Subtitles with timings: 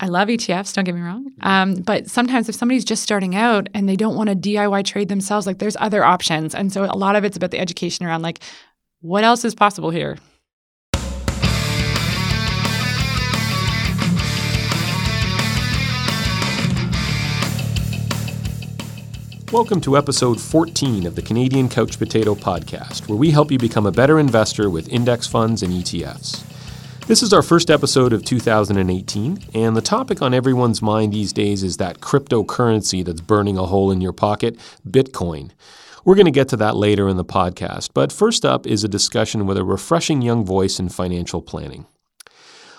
[0.00, 1.32] I love ETFs, don't get me wrong.
[1.40, 5.08] Um, but sometimes if somebody's just starting out and they don't want to DIY trade
[5.08, 6.54] themselves, like there's other options.
[6.54, 8.38] And so a lot of it's about the education around like,
[9.00, 10.16] what else is possible here?
[19.50, 23.86] Welcome to episode 14 of the Canadian Couch Potato Podcast, where we help you become
[23.86, 26.44] a better investor with index funds and ETFs.
[27.08, 31.62] This is our first episode of 2018, and the topic on everyone's mind these days
[31.62, 35.52] is that cryptocurrency that's burning a hole in your pocket, Bitcoin.
[36.04, 38.88] We're going to get to that later in the podcast, but first up is a
[38.88, 41.86] discussion with a refreshing young voice in financial planning.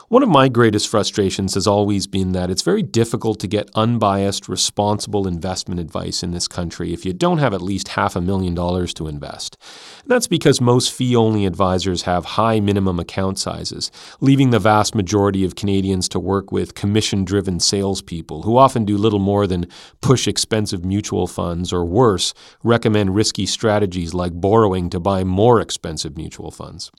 [0.09, 4.49] One of my greatest frustrations has always been that it's very difficult to get unbiased,
[4.49, 8.55] responsible investment advice in this country if you don't have at least half a million
[8.55, 9.55] dollars to invest.
[10.01, 14.95] And that's because most fee only advisors have high minimum account sizes, leaving the vast
[14.95, 19.67] majority of Canadians to work with commission driven salespeople who often do little more than
[20.01, 22.33] push expensive mutual funds or worse,
[22.63, 26.89] recommend risky strategies like borrowing to buy more expensive mutual funds.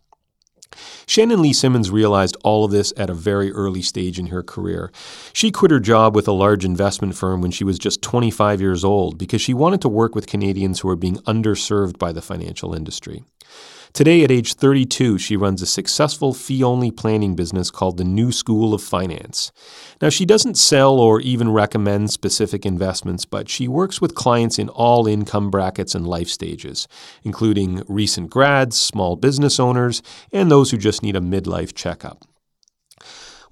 [1.07, 4.93] Shannon Lee Simmons realized all of this at a very early stage in her career.
[5.33, 8.85] She quit her job with a large investment firm when she was just 25 years
[8.85, 12.75] old because she wanted to work with Canadians who were being underserved by the financial
[12.75, 13.25] industry.
[13.93, 18.31] Today, at age 32, she runs a successful fee only planning business called the New
[18.31, 19.51] School of Finance.
[20.01, 24.69] Now, she doesn't sell or even recommend specific investments, but she works with clients in
[24.69, 26.87] all income brackets and life stages,
[27.25, 30.03] including recent grads, small business owners,
[30.33, 32.30] and those who just need a midlife checkup.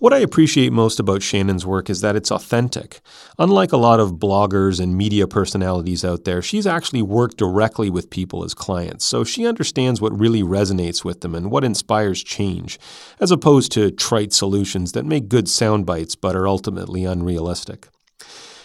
[0.01, 3.01] What I appreciate most about Shannon's work is that it's authentic.
[3.37, 8.09] Unlike a lot of bloggers and media personalities out there, she's actually worked directly with
[8.09, 12.79] people as clients, so she understands what really resonates with them and what inspires change,
[13.19, 17.89] as opposed to trite solutions that make good sound bites but are ultimately unrealistic.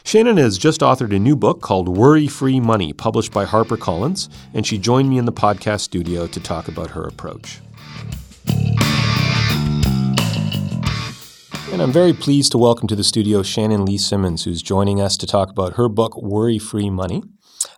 [0.04, 4.67] Shannon has just authored a new book called Worry Free Money, published by HarperCollins, and
[4.67, 7.60] she joined me in the podcast studio to talk about her approach.
[11.73, 15.17] And I'm very pleased to welcome to the studio Shannon Lee Simmons, who's joining us
[15.17, 17.23] to talk about her book, Worry Free Money.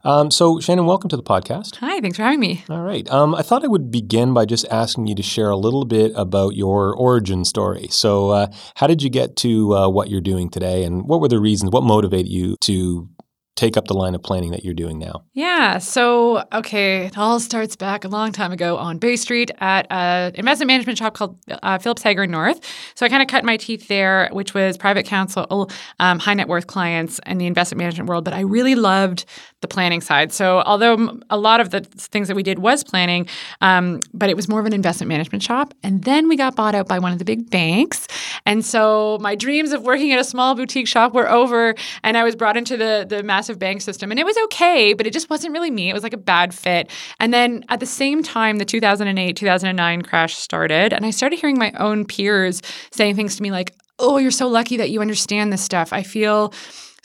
[0.04, 1.78] Um, so, Shannon, welcome to the podcast.
[1.78, 2.66] Hi, thanks for having me.
[2.70, 3.10] All right.
[3.10, 6.12] Um, I thought I would begin by just asking you to share a little bit
[6.16, 7.88] about your origin story.
[7.90, 11.30] So, uh, how did you get to uh, what you're doing today, and what were
[11.30, 11.72] the reasons?
[11.72, 13.08] What motivated you to
[13.56, 15.24] take up the line of planning that you're doing now?
[15.34, 15.78] Yeah.
[15.78, 20.36] So, okay, it all starts back a long time ago on Bay Street at an
[20.36, 22.60] investment management shop called uh, Phillips Hager North.
[22.96, 26.48] So, I kind of cut my teeth there, which was private counsel, um, high net
[26.48, 28.26] worth clients in the investment management world.
[28.26, 29.26] But I really loved
[29.68, 30.32] the planning side.
[30.32, 33.28] So, although a lot of the things that we did was planning,
[33.62, 35.74] um, but it was more of an investment management shop.
[35.84, 38.08] And then we got bought out by one of the big banks.
[38.46, 41.74] And so, my dreams of working at a small boutique shop were over,
[42.04, 44.12] and I was brought into the the massive bank system.
[44.12, 45.90] And it was okay, but it just wasn't really me.
[45.90, 46.90] It was like a bad fit.
[47.20, 50.94] And then at the same time, the 2008, 2009 crash started.
[50.94, 52.62] And I started hearing my own peers
[52.92, 55.94] saying things to me like, oh, you're so lucky that you understand this stuff.
[55.94, 56.54] I feel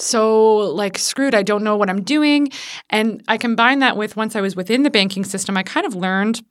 [0.00, 1.34] so like screwed.
[1.34, 2.49] I don't know what I'm doing.
[2.88, 5.94] And I combine that with once I was within the banking system, I kind of
[5.94, 6.43] learned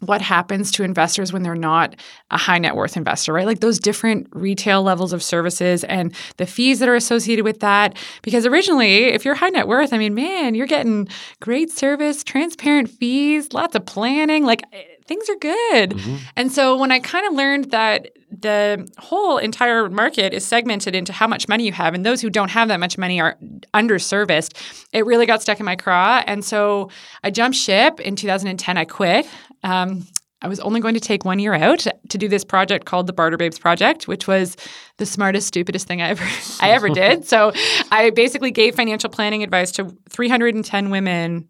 [0.00, 1.96] what happens to investors when they're not
[2.30, 3.46] a high net worth investor, right?
[3.46, 7.96] Like those different retail levels of services and the fees that are associated with that.
[8.22, 11.08] Because originally, if you're high net worth, I mean, man, you're getting
[11.40, 15.90] great service, transparent fees, lots of planning, like eh, things are good.
[15.90, 16.16] Mm-hmm.
[16.36, 21.12] And so when I kind of learned that the whole entire market is segmented into
[21.12, 23.36] how much money you have, and those who don't have that much money are
[23.74, 24.54] underserviced,
[24.92, 26.22] it really got stuck in my craw.
[26.26, 26.90] And so
[27.22, 28.76] I jumped ship in 2010.
[28.76, 29.26] I quit.
[29.62, 30.06] Um,
[30.42, 33.12] I was only going to take one year out to do this project called the
[33.12, 34.56] Barter Babes Project, which was
[34.98, 36.24] the smartest, stupidest thing I ever
[36.60, 37.26] I ever did.
[37.26, 37.52] So
[37.90, 41.48] I basically gave financial planning advice to 310 women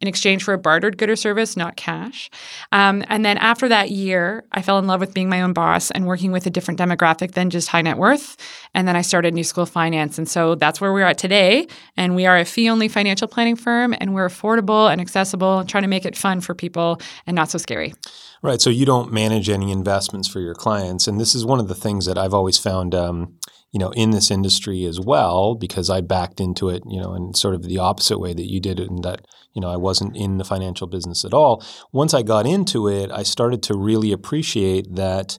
[0.00, 2.28] in exchange for a bartered good or service, not cash.
[2.70, 5.90] Um, and then after that year, I fell in love with being my own boss
[5.90, 8.36] and working with a different demographic than just high net worth.
[8.74, 10.18] And then I started New School Finance.
[10.18, 11.66] And so that's where we're at today.
[11.96, 15.84] And we are a fee only financial planning firm, and we're affordable and accessible, trying
[15.84, 17.94] to make it fun for people and not so scary.
[18.42, 18.60] Right.
[18.60, 21.08] So you don't manage any investments for your clients.
[21.08, 22.94] And this is one of the things that I've always found.
[22.94, 23.38] Um,
[23.76, 27.34] you know, in this industry as well, because I backed into it, you know, in
[27.34, 30.16] sort of the opposite way that you did it, and that you know I wasn't
[30.16, 31.62] in the financial business at all.
[31.92, 35.36] Once I got into it, I started to really appreciate that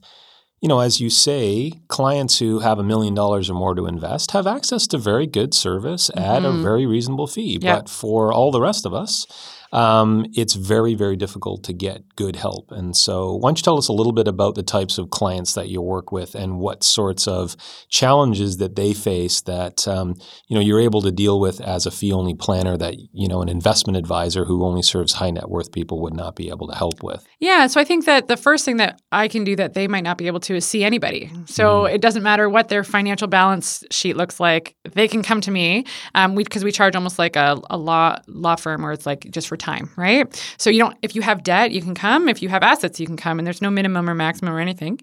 [0.60, 4.30] you know, as you say, clients who have a million dollars or more to invest
[4.30, 6.24] have access to very good service mm-hmm.
[6.24, 6.62] at a mm-hmm.
[6.62, 7.58] very reasonable fee.
[7.60, 7.76] Yep.
[7.76, 9.26] But for all the rest of us,
[9.72, 12.70] um, it's very, very difficult to get good help.
[12.70, 15.54] And so, why don't you tell us a little bit about the types of clients
[15.54, 17.56] that you work with and what sorts of
[17.88, 20.14] challenges that they face that um,
[20.46, 23.42] you know you're able to deal with as a fee only planner that you know
[23.42, 26.74] an investment advisor who only serves high net worth people would not be able to
[26.74, 27.26] help with.
[27.38, 30.04] Yeah, so I think that the first thing that I can do that they might
[30.04, 31.30] not be able to is see anybody.
[31.46, 31.94] So mm.
[31.94, 35.84] it doesn't matter what their financial balance sheet looks like; they can come to me.
[36.14, 39.26] Um, we because we charge almost like a, a law law firm where it's like
[39.30, 40.54] just for time, right?
[40.58, 42.28] So you don't if you have debt, you can come.
[42.28, 45.00] If you have assets, you can come, and there's no minimum or maximum or anything.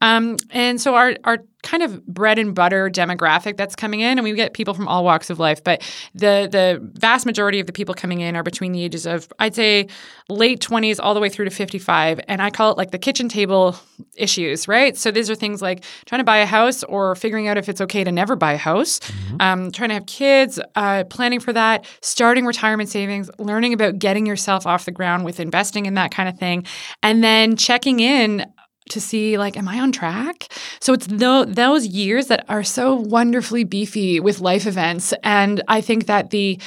[0.00, 4.22] Um, and so our our kind of bread and butter demographic that's coming in, and
[4.22, 5.64] we get people from all walks of life.
[5.64, 5.82] But
[6.14, 9.54] the the vast majority of the people coming in are between the ages of I'd
[9.56, 9.88] say
[10.28, 12.98] late twenties all the way through to fifty five, and I call it like the
[12.98, 13.76] kitchen table
[14.14, 14.96] issues, right?
[14.96, 17.80] So these are things like trying to buy a house or figuring out if it's
[17.80, 19.36] okay to never buy a house, mm-hmm.
[19.40, 24.26] um, trying to have kids, uh, planning for that, starting retirement savings, learning about getting
[24.26, 26.64] yourself off the ground with investing in that kind of thing,
[27.02, 28.44] and then checking in
[28.90, 30.48] to see like am i on track?
[30.80, 35.80] So it's th- those years that are so wonderfully beefy with life events and i
[35.80, 36.60] think that the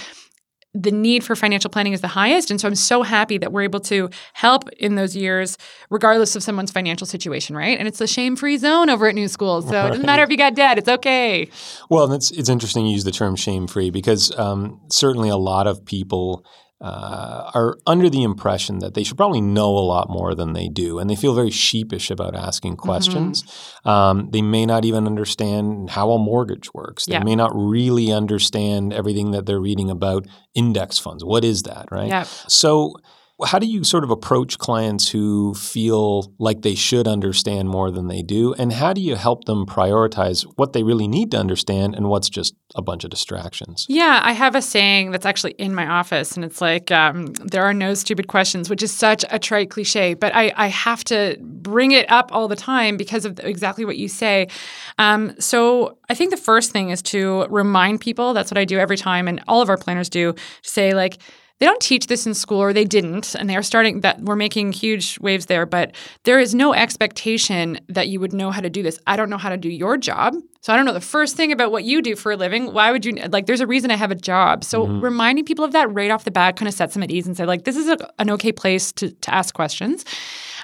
[0.73, 3.63] the need for financial planning is the highest and so i'm so happy that we're
[3.63, 5.57] able to help in those years
[5.89, 7.77] regardless of someone's financial situation right?
[7.79, 9.85] And it's a shame-free zone over at new school so right.
[9.85, 11.49] it doesn't matter if you got debt it's okay.
[11.89, 15.85] Well it's, it's interesting you use the term shame-free because um, certainly a lot of
[15.85, 16.45] people
[16.79, 20.67] uh, are under the impression that they should probably know a lot more than they
[20.67, 22.87] do, and they feel very sheepish about asking mm-hmm.
[22.87, 23.43] questions.
[23.43, 23.89] Mm-hmm.
[23.89, 27.05] Um, they may not even understand how a mortgage works.
[27.05, 31.25] They may not really understand everything that they're reading about index funds.
[31.25, 32.09] What is that, right?
[32.09, 32.23] Yeah.
[32.47, 32.93] So
[33.45, 38.07] how do you sort of approach clients who feel like they should understand more than
[38.07, 38.53] they do?
[38.55, 42.29] And how do you help them prioritize what they really need to understand and what's
[42.29, 43.85] just a bunch of distractions?
[43.87, 47.63] Yeah, I have a saying that's actually in my office, and it's like, um, there
[47.63, 51.37] are no stupid questions, which is such a trite cliche, but I, I have to
[51.39, 54.47] bring it up all the time because of exactly what you say.
[54.97, 58.79] Um, so I think the first thing is to remind people that's what I do
[58.79, 61.19] every time, and all of our planners do say, like,
[61.59, 64.35] they don't teach this in school or they didn't and they are starting that we're
[64.35, 68.69] making huge waves there but there is no expectation that you would know how to
[68.69, 71.01] do this i don't know how to do your job so i don't know the
[71.01, 73.67] first thing about what you do for a living why would you like there's a
[73.67, 75.01] reason i have a job so mm-hmm.
[75.01, 77.37] reminding people of that right off the bat kind of sets them at ease and
[77.37, 80.05] say like this is a, an okay place to, to ask questions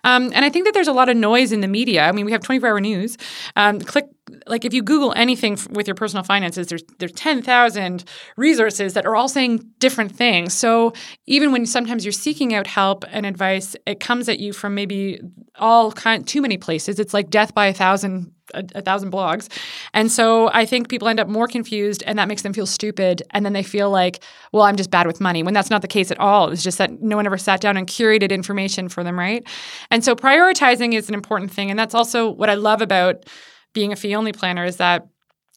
[0.05, 2.03] um, and I think that there's a lot of noise in the media.
[2.03, 3.17] I mean, we have 24 hour news.
[3.55, 4.05] Um, click
[4.47, 8.03] like if you Google anything with your personal finances, there's there's 10,000
[8.37, 10.53] resources that are all saying different things.
[10.53, 10.93] So
[11.25, 15.19] even when sometimes you're seeking out help and advice, it comes at you from maybe
[15.55, 16.99] all kind too many places.
[16.99, 19.47] It's like death by a thousand a, a, thousand blogs.
[19.93, 23.23] And so I think people end up more confused and that makes them feel stupid.
[23.31, 25.87] And then they feel like, well, I'm just bad with money when that's not the
[25.87, 26.49] case at all.
[26.49, 29.47] It's just that no one ever sat down and curated information for them, right?
[29.91, 31.69] And so prioritizing is an important thing.
[31.69, 33.25] And that's also what I love about
[33.73, 35.07] being a fee only planner is that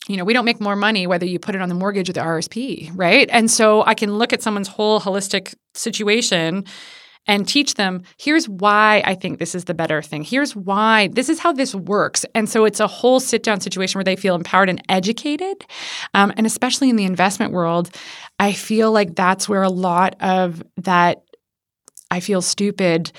[0.09, 2.13] you know, we don't make more money whether you put it on the mortgage or
[2.13, 3.29] the RSP, right?
[3.33, 6.65] And so I can look at someone's whole holistic situation
[7.27, 10.23] and teach them here's why I think this is the better thing.
[10.23, 12.25] Here's why this is how this works.
[12.35, 15.67] And so it's a whole sit down situation where they feel empowered and educated.
[16.15, 17.91] Um, and especially in the investment world,
[18.39, 21.23] I feel like that's where a lot of that
[22.11, 23.11] I feel stupid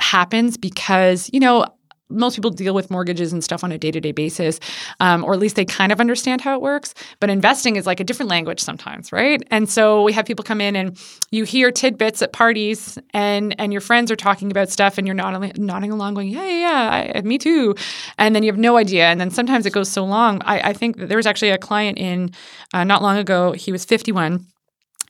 [0.00, 1.66] happens because, you know,
[2.14, 4.60] most people deal with mortgages and stuff on a day-to-day basis
[5.00, 8.00] um, or at least they kind of understand how it works but investing is like
[8.00, 9.42] a different language sometimes right?
[9.50, 10.98] And so we have people come in and
[11.30, 15.14] you hear tidbits at parties and and your friends are talking about stuff and you're
[15.14, 17.74] nodding, nodding along going yeah yeah, yeah I, me too.
[18.18, 19.06] And then you have no idea.
[19.06, 20.42] And then sometimes it goes so long.
[20.44, 22.32] I, I think there was actually a client in
[22.72, 23.52] uh, not long ago.
[23.52, 24.44] He was 51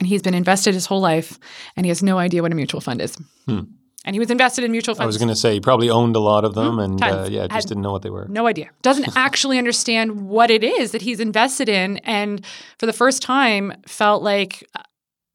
[0.01, 1.39] and he's been invested his whole life
[1.77, 3.17] and he has no idea what a mutual fund is.
[3.47, 3.63] Hmm
[4.05, 5.05] and he was invested in mutual funds.
[5.05, 7.27] I was going to say he probably owned a lot of them, mm, and uh,
[7.31, 8.27] yeah, just didn't know what they were.
[8.29, 8.71] No idea.
[8.83, 12.45] Doesn't actually understand what it is that he's invested in, and
[12.79, 14.69] for the first time felt like.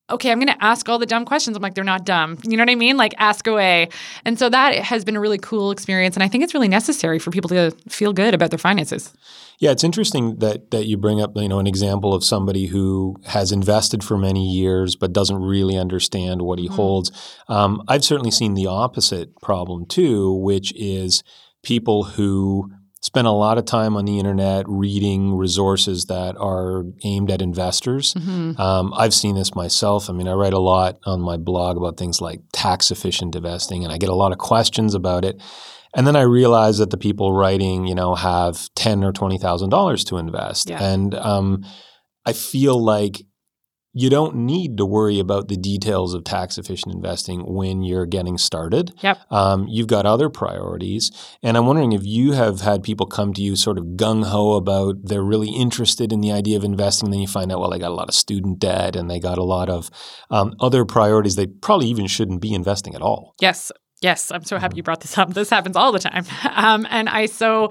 [0.10, 1.56] Okay, I'm going to ask all the dumb questions.
[1.56, 2.38] I'm like, they're not dumb.
[2.44, 2.98] You know what I mean?
[2.98, 3.90] Like, ask away.
[4.26, 6.16] And so that has been a really cool experience.
[6.16, 9.14] And I think it's really necessary for people to feel good about their finances.
[9.60, 13.18] Yeah, it's interesting that that you bring up you know an example of somebody who
[13.26, 16.76] has invested for many years but doesn't really understand what he mm-hmm.
[16.76, 17.12] holds.
[17.50, 21.24] Um, I've certainly seen the opposite problem too, which is
[21.62, 27.32] people who spend a lot of time on the internet reading resources that are aimed
[27.32, 28.14] at investors.
[28.14, 28.60] Mm-hmm.
[28.60, 30.10] Um, I've seen this myself.
[30.10, 33.84] I mean, I write a lot on my blog about things like tax efficient investing,
[33.84, 35.42] and I get a lot of questions about it.
[35.96, 39.70] And then I realize that the people writing, you know, have ten or twenty thousand
[39.70, 40.84] dollars to invest, yeah.
[40.84, 41.66] and um,
[42.26, 43.22] I feel like
[43.94, 48.38] you don't need to worry about the details of tax efficient investing when you're getting
[48.38, 48.94] started.
[49.02, 49.18] Yep.
[49.32, 51.12] Um, you've got other priorities.
[51.42, 54.54] And I'm wondering if you have had people come to you sort of gung ho
[54.54, 57.08] about they're really interested in the idea of investing.
[57.08, 59.20] And Then you find out, well, they got a lot of student debt and they
[59.20, 59.90] got a lot of
[60.30, 61.36] um, other priorities.
[61.36, 63.34] They probably even shouldn't be investing at all.
[63.42, 63.72] Yes.
[64.02, 65.34] Yes, I'm so happy you brought this up.
[65.34, 66.26] This happens all the time.
[66.60, 67.70] Um, and I so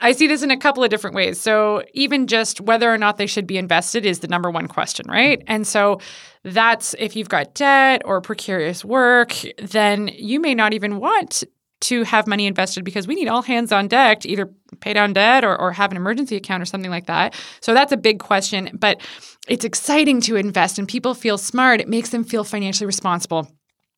[0.00, 1.40] I see this in a couple of different ways.
[1.40, 5.06] So even just whether or not they should be invested is the number one question,
[5.08, 5.42] right?
[5.48, 6.00] And so
[6.44, 11.42] that's if you've got debt or precarious work, then you may not even want
[11.80, 14.50] to have money invested because we need all hands on deck to either
[14.80, 17.34] pay down debt or, or have an emergency account or something like that.
[17.60, 18.70] So that's a big question.
[18.78, 19.00] But
[19.48, 21.80] it's exciting to invest and people feel smart.
[21.80, 23.48] It makes them feel financially responsible.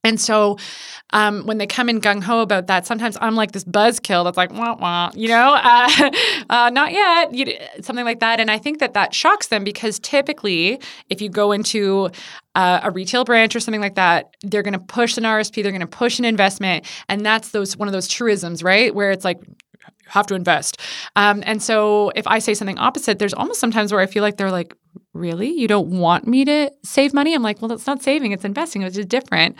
[0.04, 0.56] And so
[1.12, 4.36] um, when they come in gung ho about that, sometimes I'm like this buzzkill that's
[4.36, 6.10] like, wah, wah, you know, uh,
[6.48, 8.38] uh, not yet, you, something like that.
[8.38, 12.10] And I think that that shocks them because typically, if you go into
[12.54, 15.72] uh, a retail branch or something like that, they're going to push an RSP, they're
[15.72, 16.86] going to push an investment.
[17.08, 18.94] And that's those one of those truisms, right?
[18.94, 19.40] Where it's like,
[20.08, 20.80] have to invest.
[21.16, 24.36] Um, and so if I say something opposite, there's almost sometimes where I feel like
[24.36, 24.74] they're like,
[25.14, 25.48] really?
[25.50, 27.34] You don't want me to save money?
[27.34, 29.56] I'm like, well, that's not saving, it's investing, It's just different.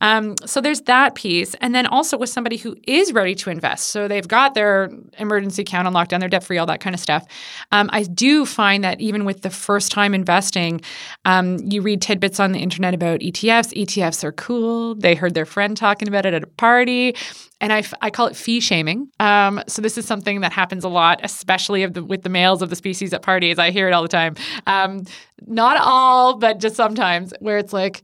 [0.00, 1.54] Um, so there's that piece.
[1.54, 3.88] And then also with somebody who is ready to invest.
[3.88, 7.00] So they've got their emergency account on lockdown, they're debt free, all that kind of
[7.00, 7.26] stuff.
[7.72, 10.80] Um, I do find that even with the first time investing,
[11.24, 13.74] um, you read tidbits on the internet about ETFs.
[13.74, 14.94] ETFs are cool.
[14.94, 17.16] They heard their friend talking about it at a party.
[17.60, 19.08] And I, I call it fee shaming.
[19.18, 22.70] Um, so this is something that happens a lot, especially the, with the males of
[22.70, 23.58] the species at parties.
[23.58, 24.36] I hear it all the time.
[24.68, 25.04] Um,
[25.46, 28.02] not all, but just sometimes, where it's like,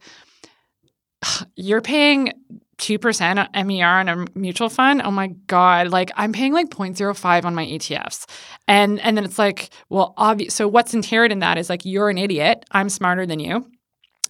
[1.56, 2.32] you're paying
[2.78, 5.02] 2% MER on a mutual fund.
[5.02, 5.88] Oh my God.
[5.88, 8.26] Like I'm paying like 0.05 on my ETFs.
[8.66, 10.54] And and then it's like, well, obvious.
[10.54, 12.64] So what's inherent in that is like you're an idiot.
[12.72, 13.70] I'm smarter than you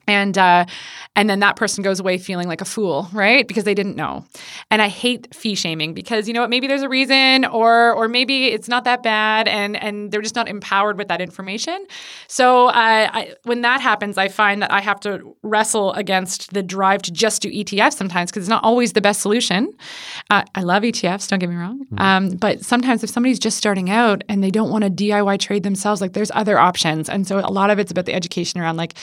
[0.06, 0.66] and uh,
[1.16, 3.46] and then that person goes away feeling like a fool, right?
[3.46, 4.24] Because they didn't know.
[4.70, 6.50] And I hate fee shaming because you know what?
[6.50, 10.34] Maybe there's a reason, or or maybe it's not that bad, and and they're just
[10.34, 11.86] not empowered with that information.
[12.26, 16.62] So uh, I, when that happens, I find that I have to wrestle against the
[16.62, 19.72] drive to just do ETFs sometimes because it's not always the best solution.
[20.30, 21.98] Uh, I love ETFs, don't get me wrong, mm-hmm.
[21.98, 25.62] um, but sometimes if somebody's just starting out and they don't want to DIY trade
[25.62, 28.76] themselves, like there's other options, and so a lot of it's about the education around
[28.76, 28.94] like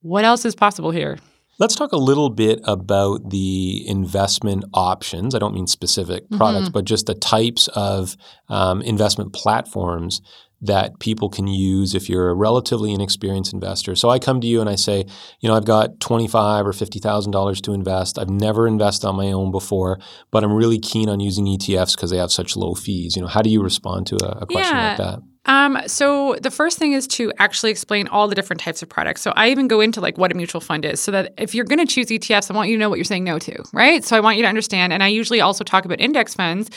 [0.00, 1.18] what else is possible here?
[1.58, 5.34] Let's talk a little bit about the investment options.
[5.34, 6.38] I don't mean specific mm-hmm.
[6.38, 8.16] products, but just the types of
[8.48, 10.22] um, investment platforms
[10.62, 13.94] that people can use if you're a relatively inexperienced investor.
[13.94, 15.04] So I come to you and I say,
[15.40, 18.18] you know, I've got twenty-five or fifty thousand dollars to invest.
[18.18, 19.98] I've never invested on my own before,
[20.30, 23.16] but I'm really keen on using ETFs because they have such low fees.
[23.16, 24.88] You know, how do you respond to a, a question yeah.
[24.88, 25.18] like that?
[25.46, 29.22] Um, so the first thing is to actually explain all the different types of products.
[29.22, 31.64] So I even go into like what a mutual fund is, so that if you're
[31.64, 34.04] going to choose ETFs, I want you to know what you're saying no to, right?
[34.04, 36.70] So I want you to understand, and I usually also talk about index funds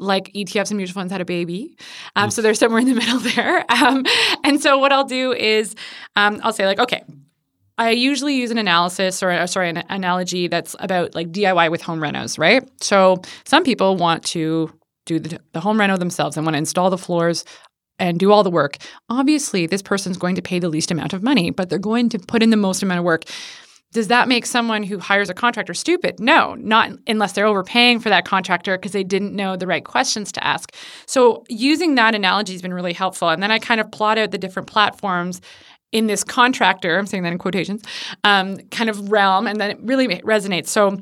[0.00, 1.76] like ETFs and mutual funds had a baby.
[2.16, 3.64] Um, so they're somewhere in the middle there.
[3.70, 4.04] Um,
[4.44, 5.74] and so what I'll do is
[6.16, 7.04] um, I'll say like, okay,
[7.78, 12.00] I usually use an analysis or sorry, an analogy that's about like DIY with home
[12.00, 12.68] renos, right?
[12.82, 14.72] So some people want to
[15.06, 17.44] do the, the home reno themselves and want to install the floors
[18.00, 18.78] and do all the work.
[19.08, 22.18] Obviously, this person's going to pay the least amount of money, but they're going to
[22.18, 23.24] put in the most amount of work.
[23.92, 26.20] Does that make someone who hires a contractor stupid?
[26.20, 30.30] No, not unless they're overpaying for that contractor because they didn't know the right questions
[30.32, 30.74] to ask.
[31.06, 33.28] So, using that analogy has been really helpful.
[33.28, 35.40] And then I kind of plot out the different platforms
[35.92, 37.82] in this contractor, I'm saying that in quotations,
[38.22, 40.68] um, kind of realm, and then it really resonates.
[40.68, 41.00] So,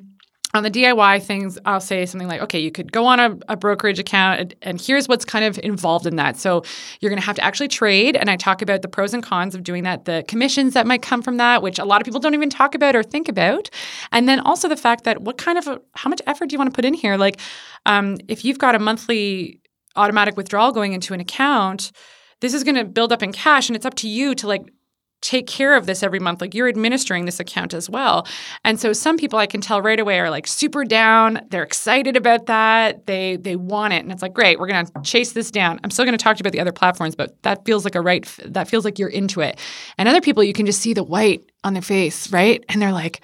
[0.55, 3.57] on the DIY things, I'll say something like, okay, you could go on a, a
[3.57, 6.39] brokerage account, and, and, here's what's kind of involved in that.
[6.39, 6.63] So
[7.01, 9.55] you're going to have to actually trade, and I talk about the pros and cons
[9.55, 12.21] of doing that, the commissions that might come from that, which a lot of people
[12.21, 13.69] don't even talk about or think about,
[14.11, 16.59] and then also the fact that what kind of a, how much effort do you
[16.59, 17.19] want to put in here?
[17.19, 17.39] Like,
[17.85, 19.61] um, if you've got a monthly
[19.97, 21.93] automatic withdrawal going into an account,
[22.41, 24.73] this is going to build up in cash, and it's up to you to like
[25.21, 28.27] take care of this every month like you're administering this account as well.
[28.65, 31.41] And so some people i can tell right away are like super down.
[31.51, 33.07] They're excited about that.
[33.07, 34.03] They they want it.
[34.03, 35.81] And it's like great we're to chase this down.
[35.83, 38.01] I'm still to talk to you about the other platforms but that feels like a
[38.01, 39.59] right that feels like you're into it.
[39.97, 42.65] And other people you can just see the white on their face right?
[42.69, 43.21] And they're like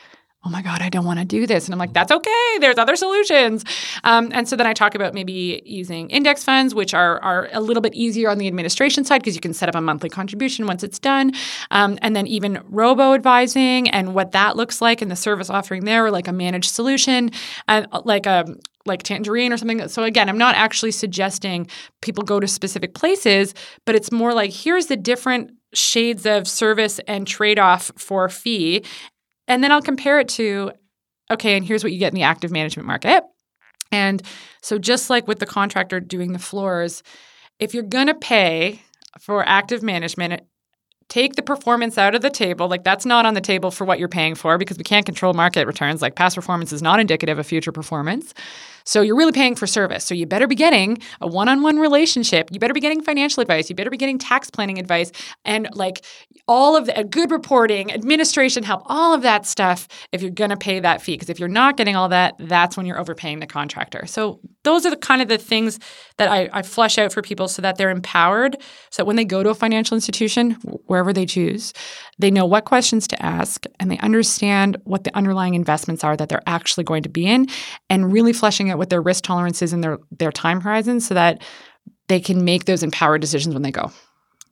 [0.47, 1.67] oh my God, I don't want to do this.
[1.67, 2.59] And I'm like, that's okay.
[2.61, 3.65] There's other solutions.
[4.05, 7.61] Um, and so then I talk about maybe using index funds, which are, are a
[7.61, 10.67] little bit easier on the administration side because you can set up a monthly contribution
[10.67, 11.33] once it's done.
[11.71, 15.85] Um, and then even robo advising and what that looks like and the service offering
[15.85, 17.31] there, or like a managed solution,
[17.67, 18.45] and uh, like a
[18.87, 19.89] like Tangerine or something.
[19.89, 21.69] So again, I'm not actually suggesting
[22.03, 23.55] people go to specific places,
[23.87, 28.85] but it's more like here's the different shades of service and trade off for fee.
[29.49, 30.73] And then I'll compare it to
[31.31, 33.25] okay, and here's what you get in the active management market.
[33.93, 34.23] And
[34.63, 37.03] so, just like with the contractor doing the floors,
[37.59, 38.83] if you're going to pay
[39.21, 40.43] for active management,
[41.09, 42.69] take the performance out of the table.
[42.69, 45.35] Like that's not on the table for what you're paying for because we can't control
[45.35, 46.03] market returns.
[46.03, 48.35] Like past performance is not indicative of future performance.
[48.85, 50.05] So you're really paying for service.
[50.05, 52.51] So you better be getting a one-on-one relationship.
[52.53, 53.69] You better be getting financial advice.
[53.69, 55.11] You better be getting tax planning advice
[55.45, 56.05] and like
[56.47, 60.57] all of the good reporting, administration help, all of that stuff if you're going to
[60.57, 63.47] pay that fee because if you're not getting all that, that's when you're overpaying the
[63.47, 64.07] contractor.
[64.07, 65.79] So those are the kind of the things
[66.19, 68.57] that I, I flush out for people so that they're empowered
[68.91, 70.53] so that when they go to a financial institution,
[70.87, 71.73] wherever they choose,
[72.19, 76.29] they know what questions to ask and they understand what the underlying investments are that
[76.29, 77.47] they're actually going to be in
[77.89, 81.15] and really fleshing out what their risk tolerance is and their their time horizon so
[81.15, 81.43] that
[82.09, 83.91] they can make those empowered decisions when they go.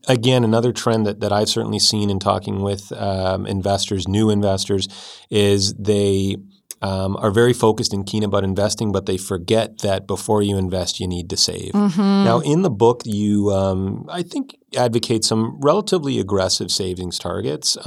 [0.09, 4.89] Again, another trend that, that I've certainly seen in talking with um, investors, new investors,
[5.31, 6.39] is they
[6.83, 10.99] um, are very focused and keen about investing, but they forget that before you invest,
[10.99, 11.73] you need to save.
[11.73, 12.25] Mm-hmm.
[12.25, 17.79] Now, in the book, you, um, I think, advocate some relatively aggressive savings targets.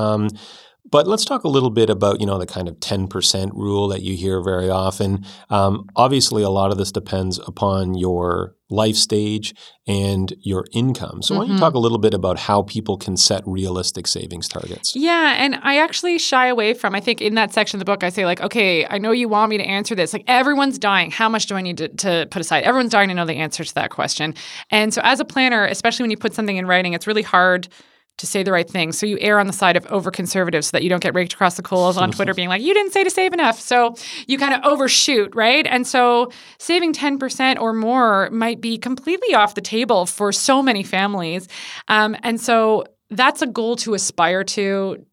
[0.91, 3.87] But let's talk a little bit about you know the kind of ten percent rule
[3.87, 5.25] that you hear very often.
[5.49, 9.53] Um, obviously, a lot of this depends upon your life stage
[9.87, 11.21] and your income.
[11.21, 11.37] So, mm-hmm.
[11.37, 11.63] why don't you mm-hmm.
[11.63, 14.95] talk a little bit about how people can set realistic savings targets?
[14.95, 16.95] Yeah, and I actually shy away from.
[16.95, 19.27] I think in that section of the book, I say like, okay, I know you
[19.29, 20.13] want me to answer this.
[20.13, 21.11] Like, everyone's dying.
[21.11, 22.63] How much do I need to, to put aside?
[22.63, 24.33] Everyone's dying to know the answer to that question.
[24.69, 27.67] And so, as a planner, especially when you put something in writing, it's really hard
[28.17, 28.91] to say the right thing.
[28.91, 31.33] So you err on the side of over conservative so that you don't get raked
[31.33, 33.59] across the coals on Twitter being like, you didn't say to save enough.
[33.59, 33.95] So
[34.27, 35.65] you kind of overshoot, right?
[35.67, 40.83] And so saving 10% or more might be completely off the table for so many
[40.83, 41.47] families.
[41.87, 45.05] Um, and so that's a goal to aspire to.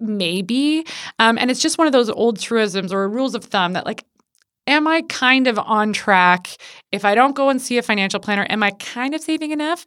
[0.00, 0.86] Maybe.
[1.18, 4.04] Um, and it's just one of those old truisms or rules of thumb that, like,
[4.68, 6.56] am I kind of on track?
[6.92, 9.84] If I don't go and see a financial planner, am I kind of saving enough?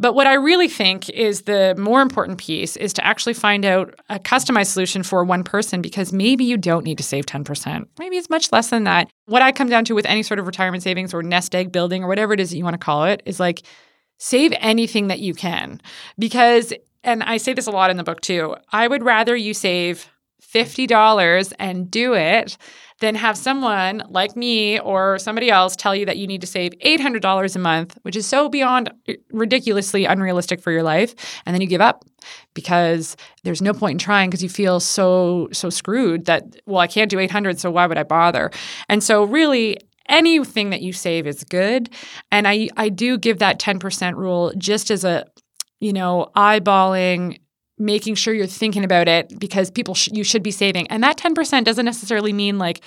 [0.00, 3.94] But what I really think is the more important piece is to actually find out
[4.08, 7.86] a customized solution for one person because maybe you don't need to save 10%.
[7.98, 9.10] Maybe it's much less than that.
[9.26, 12.02] What I come down to with any sort of retirement savings or nest egg building
[12.02, 13.60] or whatever it is that you want to call it is like
[14.16, 15.82] save anything that you can.
[16.18, 16.72] Because,
[17.04, 20.08] and I say this a lot in the book too, I would rather you save
[20.42, 22.56] $50 and do it
[23.00, 26.72] than have someone like me or somebody else tell you that you need to save
[26.84, 31.60] $800 a month, which is so beyond uh, ridiculously unrealistic for your life, and then
[31.60, 32.04] you give up
[32.54, 36.86] because there's no point in trying because you feel so so screwed that well I
[36.86, 38.50] can't do 800 so why would I bother?
[38.88, 41.90] And so really anything that you save is good,
[42.30, 45.24] and I I do give that 10% rule just as a
[45.80, 47.40] you know, eyeballing
[47.80, 50.86] making sure you're thinking about it because people sh- you should be saving.
[50.88, 52.82] And that 10% doesn't necessarily mean like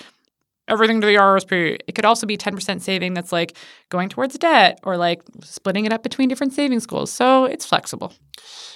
[0.68, 1.80] everything to the RSP.
[1.88, 3.58] It could also be 10% saving that's like
[3.90, 7.12] going towards debt or like splitting it up between different savings goals.
[7.12, 8.14] So it's flexible.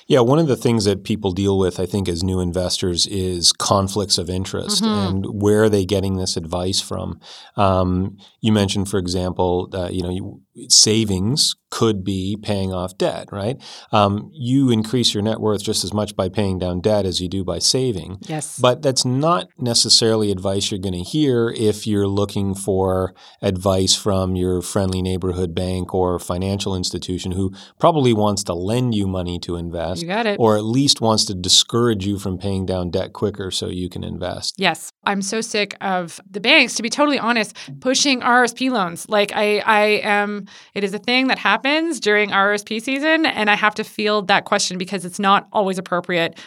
[0.07, 3.51] Yeah, one of the things that people deal with, I think, as new investors is
[3.51, 5.07] conflicts of interest mm-hmm.
[5.07, 7.19] and where are they getting this advice from?
[7.57, 13.27] Um, you mentioned, for example, uh, you know, you, savings could be paying off debt,
[13.33, 13.61] right?
[13.91, 17.27] Um, you increase your net worth just as much by paying down debt as you
[17.27, 18.19] do by saving.
[18.21, 18.57] Yes.
[18.57, 24.35] But that's not necessarily advice you're going to hear if you're looking for advice from
[24.35, 29.55] your friendly neighborhood bank or financial institution who probably wants to lend you money to
[29.55, 30.01] invest.
[30.01, 30.37] You got it.
[30.39, 34.03] Or at least wants to discourage you from paying down debt quicker so you can
[34.03, 34.55] invest.
[34.57, 34.91] Yes.
[35.03, 39.07] I'm so sick of the banks, to be totally honest, pushing RSP loans.
[39.09, 43.55] Like I, I am it is a thing that happens during RSP season, and I
[43.55, 46.37] have to field that question because it's not always appropriate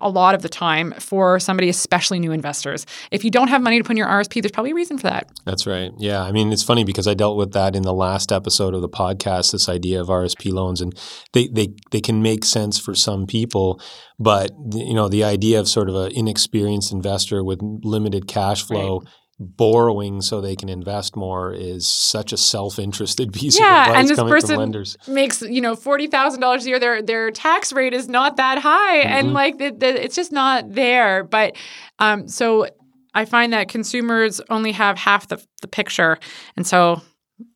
[0.00, 2.86] a lot of the time for somebody, especially new investors.
[3.10, 5.04] If you don't have money to put in your RSP, there's probably a reason for
[5.04, 5.30] that.
[5.44, 5.90] That's right.
[5.98, 6.22] Yeah.
[6.22, 8.88] I mean, it's funny because I dealt with that in the last episode of the
[8.88, 10.98] podcast, this idea of RSP loans, and
[11.32, 13.80] they, they, they can make sense for some people.
[14.18, 19.00] But, you know, the idea of sort of an inexperienced investor with limited cash flow
[19.00, 19.08] right
[19.40, 24.08] borrowing so they can invest more is such a self-interested piece yeah, of advice and
[24.08, 24.96] this coming person from lenders.
[25.08, 26.78] makes you know forty thousand dollars a year.
[26.78, 29.08] Their their tax rate is not that high, mm-hmm.
[29.08, 31.24] and like the, the, it's just not there.
[31.24, 31.56] But
[31.98, 32.68] um, so
[33.14, 36.18] I find that consumers only have half the the picture,
[36.56, 37.00] and so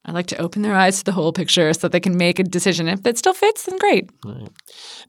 [0.06, 2.44] I like to open their eyes to the whole picture so they can make a
[2.44, 2.88] decision.
[2.88, 4.10] If it still fits, then great.
[4.24, 4.48] Right.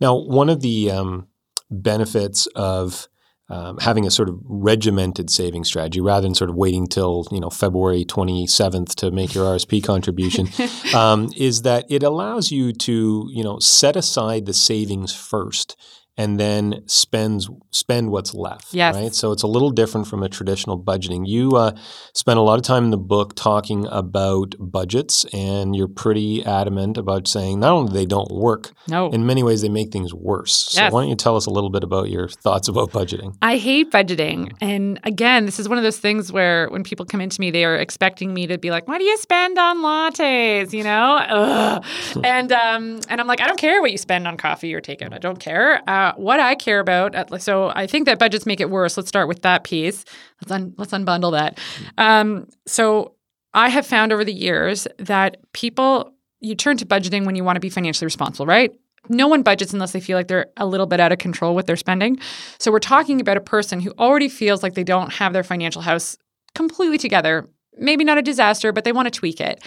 [0.02, 1.28] Now, one of the um,
[1.72, 3.08] benefits of
[3.50, 7.40] um, having a sort of regimented saving strategy rather than sort of waiting till you
[7.40, 10.50] know February 27th to make your RSP contribution
[10.96, 15.76] um, is that it allows you to you know set aside the savings first
[16.18, 18.74] and then spends spend what's left.
[18.74, 18.96] Yes.
[18.96, 19.14] Right.
[19.14, 21.28] So it's a little different from a traditional budgeting.
[21.28, 21.72] You uh,
[22.14, 26.98] spend a lot of time in the book talking about budgets, and you're pretty adamant
[26.98, 29.10] about saying not only they don't work, No.
[29.10, 30.54] in many ways they make things worse.
[30.70, 30.92] So Yes.
[30.94, 33.36] why don't you tell us a little bit about your thoughts about budgeting?
[33.42, 34.52] I hate budgeting.
[34.62, 37.66] And again, this is one of those things where when people come into me, they
[37.66, 40.72] are expecting me to be like, what do you spend on lattes?
[40.72, 41.18] You know?
[41.30, 41.84] Ugh.
[42.24, 45.14] and um, and I'm like, I don't care what you spend on coffee or takeout.
[45.14, 45.82] I don't care.
[46.06, 48.96] Uh, what I care about, so I think that budgets make it worse.
[48.96, 50.06] Let's start with that piece.
[50.40, 51.58] Let's, un- let's unbundle that.
[51.98, 53.16] Um, so
[53.56, 57.56] I have found over the years that people, you turn to budgeting when you want
[57.56, 58.72] to be financially responsible, right?
[59.10, 61.66] No one budgets unless they feel like they're a little bit out of control with
[61.66, 62.20] their spending.
[62.60, 65.82] So we're talking about a person who already feels like they don't have their financial
[65.82, 66.18] house
[66.54, 67.50] completely together.
[67.80, 69.64] Maybe not a disaster, but they want to tweak it.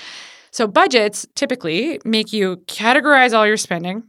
[0.53, 4.05] So budgets typically make you categorize all your spending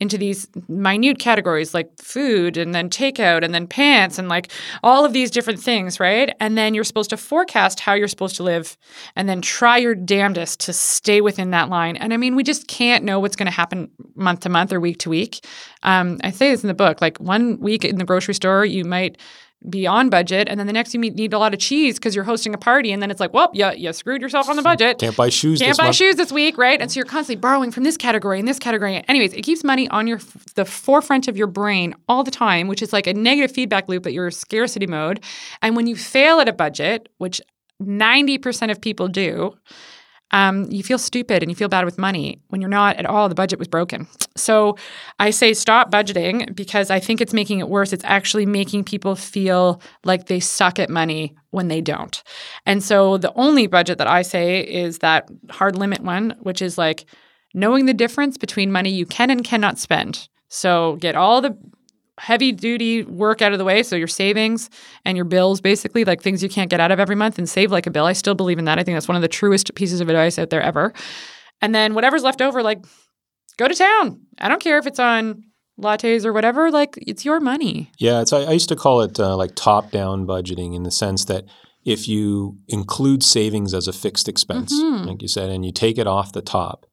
[0.00, 4.50] into these minute categories like food and then takeout and then pants and like
[4.82, 6.34] all of these different things, right?
[6.40, 8.78] And then you're supposed to forecast how you're supposed to live
[9.14, 11.96] and then try your damnedest to stay within that line.
[11.96, 14.80] And I mean, we just can't know what's going to happen month to month or
[14.80, 15.44] week to week.
[15.82, 18.84] Um, I say this in the book like one week in the grocery store, you
[18.84, 19.18] might
[19.68, 22.14] be on budget, and then the next you meet- need a lot of cheese because
[22.14, 24.62] you're hosting a party, and then it's like, well, you, you screwed yourself on the
[24.62, 24.98] budget.
[24.98, 25.58] Can't buy shoes.
[25.58, 25.96] Can't this buy month.
[25.96, 26.80] shoes this week, right?
[26.80, 29.04] And so you're constantly borrowing from this category and this category.
[29.06, 30.20] Anyways, it keeps money on your
[30.54, 34.04] the forefront of your brain all the time, which is like a negative feedback loop
[34.04, 35.22] that you're in scarcity mode.
[35.60, 37.40] And when you fail at a budget, which
[37.82, 39.56] 90% of people do,
[40.32, 43.28] um, you feel stupid and you feel bad with money when you're not at all.
[43.28, 44.06] The budget was broken.
[44.36, 44.76] So
[45.18, 47.92] I say stop budgeting because I think it's making it worse.
[47.92, 52.22] It's actually making people feel like they suck at money when they don't.
[52.64, 56.78] And so the only budget that I say is that hard limit one, which is
[56.78, 57.06] like
[57.54, 60.28] knowing the difference between money you can and cannot spend.
[60.48, 61.56] So get all the
[62.20, 63.82] heavy duty work out of the way.
[63.82, 64.68] So your savings
[65.04, 67.72] and your bills, basically, like things you can't get out of every month and save
[67.72, 68.04] like a bill.
[68.04, 68.78] I still believe in that.
[68.78, 70.92] I think that's one of the truest pieces of advice out there ever.
[71.62, 72.84] And then whatever's left over, like
[73.56, 74.20] go to town.
[74.38, 75.44] I don't care if it's on
[75.80, 77.90] lattes or whatever, like it's your money.
[77.98, 81.24] Yeah, it's I, I used to call it uh, like top-down budgeting in the sense
[81.26, 81.44] that
[81.86, 85.06] if you include savings as a fixed expense, Mhm.
[85.06, 86.84] like you said, and you take it off the top,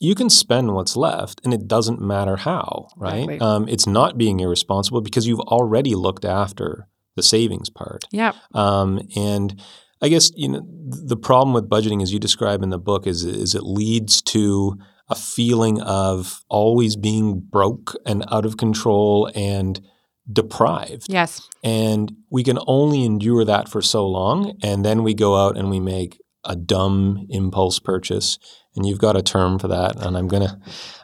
[0.00, 3.24] you can spend what's left, and it doesn't matter how, right?
[3.24, 3.40] Exactly.
[3.40, 8.04] Um, it's not being irresponsible because you've already looked after the savings part.
[8.12, 8.32] Yeah.
[8.54, 9.60] Um, and
[10.00, 13.24] I guess you know the problem with budgeting, as you describe in the book, is
[13.24, 19.80] is it leads to a feeling of always being broke and out of control and
[20.30, 21.06] deprived.
[21.08, 21.48] Yes.
[21.64, 25.70] And we can only endure that for so long, and then we go out and
[25.70, 28.38] we make a dumb impulse purchase.
[28.78, 30.56] And you've got a term for that, and I'm gonna.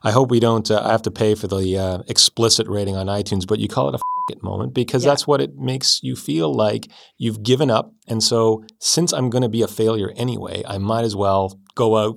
[0.05, 0.71] I hope we don't.
[0.71, 3.89] Uh, I have to pay for the uh, explicit rating on iTunes, but you call
[3.89, 5.11] it a moment because Yeah.
[5.13, 7.93] that's what it makes you feel like you've given up.
[8.09, 11.97] And so, since I'm going to be a failure anyway, I might as well go
[11.97, 12.17] out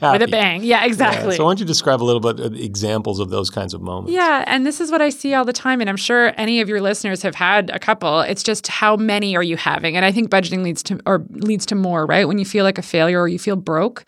[0.00, 0.12] happy.
[0.18, 0.62] With a bang.
[0.62, 0.86] Yeah, Yeah.
[0.86, 1.36] exactly.
[1.36, 4.12] So, why don't you describe a little bit of examples of those kinds of moments?
[4.12, 6.68] Yeah, and this is what I see all the time, and I'm sure any of
[6.68, 8.20] your listeners have had a couple.
[8.20, 11.66] It's just how many are you having, and I think budgeting leads to or leads
[11.66, 12.26] to more, right?
[12.28, 14.04] When you feel like a failure or you feel broke,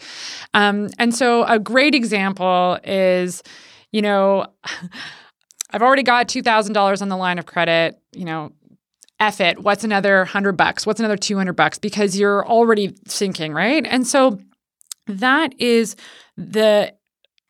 [0.54, 3.42] um, and so a great example is,
[3.92, 4.46] you know,
[5.70, 7.98] I've already got two thousand dollars on the line of credit.
[8.12, 8.52] You know,
[9.18, 9.58] F it.
[9.60, 10.86] What's another hundred bucks?
[10.86, 11.78] What's another two hundred bucks?
[11.78, 13.84] Because you're already sinking, right?
[13.86, 14.38] And so
[15.06, 15.96] that is
[16.36, 16.94] the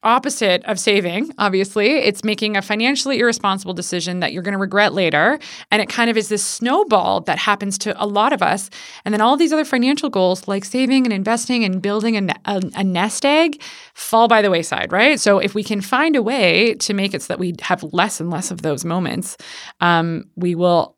[0.02, 1.96] opposite of saving, obviously.
[1.96, 5.38] It's making a financially irresponsible decision that you're going to regret later.
[5.70, 8.70] And it kind of is this snowball that happens to a lot of us.
[9.04, 12.62] And then all these other financial goals, like saving and investing and building a, a,
[12.76, 13.60] a nest egg,
[13.94, 15.18] fall by the wayside, right?
[15.18, 18.20] So if we can find a way to make it so that we have less
[18.20, 19.36] and less of those moments,
[19.80, 20.96] um, we will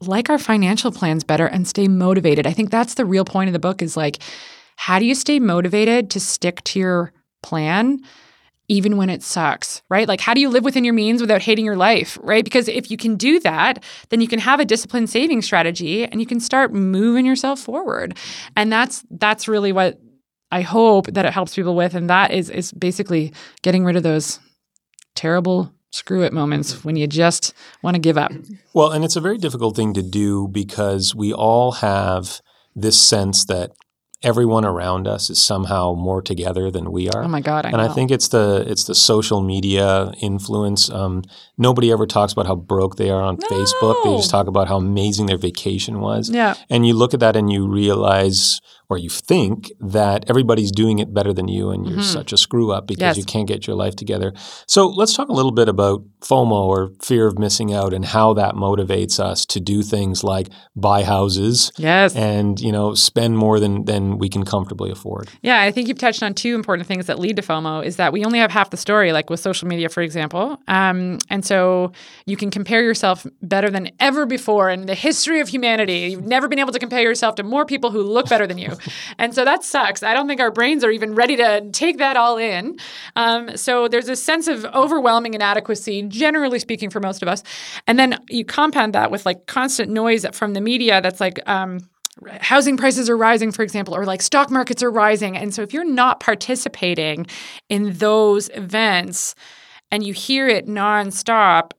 [0.00, 2.46] like our financial plans better and stay motivated.
[2.46, 4.22] I think that's the real point of the book is like,
[4.76, 8.00] how do you stay motivated to stick to your plan
[8.70, 10.06] even when it sucks, right?
[10.06, 12.44] Like, how do you live within your means without hating your life, right?
[12.44, 16.20] Because if you can do that, then you can have a disciplined saving strategy and
[16.20, 18.16] you can start moving yourself forward.
[18.56, 20.00] And that's that's really what
[20.52, 21.94] I hope that it helps people with.
[21.94, 24.38] And that is is basically getting rid of those
[25.16, 28.30] terrible screw it moments when you just want to give up.
[28.72, 32.40] Well, and it's a very difficult thing to do because we all have
[32.76, 33.72] this sense that
[34.22, 37.24] everyone around us is somehow more together than we are.
[37.24, 37.84] Oh my God, I and know.
[37.84, 40.90] I think it's the it's the social media influence.
[40.90, 41.22] Um,
[41.56, 44.02] nobody ever talks about how broke they are on Facebook.
[44.04, 46.30] They just talk about how amazing their vacation was.
[46.30, 46.54] Yeah.
[46.68, 51.14] And you look at that and you realize, or you think that everybody's doing it
[51.14, 53.06] better than you, and you're such a screw up because Mm-hmm.
[53.10, 53.16] Yes.
[53.16, 54.34] you can't get your life together.
[54.66, 58.34] So let's talk a little bit about FOMO or fear of missing out and how
[58.34, 62.14] that motivates us to do things like buy houses Yes.
[62.14, 65.30] and you know spend more than than we can comfortably afford.
[65.40, 68.12] Yeah, I think you've touched on two important things that lead to FOMO is that
[68.12, 70.58] we only have half the story, like with social media, for example.
[70.68, 71.92] Um, and so
[72.26, 76.08] you can compare yourself better than ever before in the history of humanity.
[76.10, 78.72] You've never been able to compare yourself to more people who look better than you.
[79.18, 80.02] and so that sucks.
[80.02, 82.78] I don't think our brains are even ready to take that all in.
[83.16, 87.42] Um, so there's a sense of overwhelming inadequacy, generally speaking, for most of us.
[87.86, 91.80] And then you compound that with like constant noise from the media that's like, um,
[92.40, 95.36] housing prices are rising, for example, or like stock markets are rising.
[95.36, 97.26] And so if you're not participating
[97.68, 99.34] in those events
[99.90, 101.72] and you hear it nonstop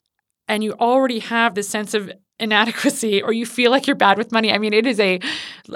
[0.47, 2.11] and you already have this sense of
[2.41, 5.19] inadequacy or you feel like you're bad with money, I mean, it is a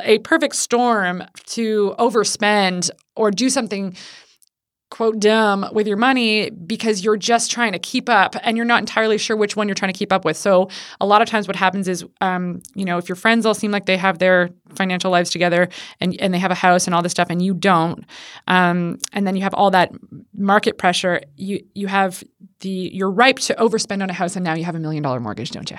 [0.04, 3.96] a perfect storm to overspend or do something
[4.92, 8.80] quote dumb with your money because you're just trying to keep up and you're not
[8.80, 10.38] entirely sure which one you're trying to keep up with.
[10.38, 10.70] So
[11.02, 13.72] a lot of times what happens is um, you know, if your friends all seem
[13.72, 17.02] like they have their financial lives together and, and they have a house and all
[17.02, 18.06] this stuff and you don't,
[18.48, 19.92] um, and then you have all that
[20.34, 22.24] market pressure, you you have
[22.60, 25.20] the you're ripe to overspend on a house and now you have a million dollar
[25.20, 25.78] mortgage, don't you?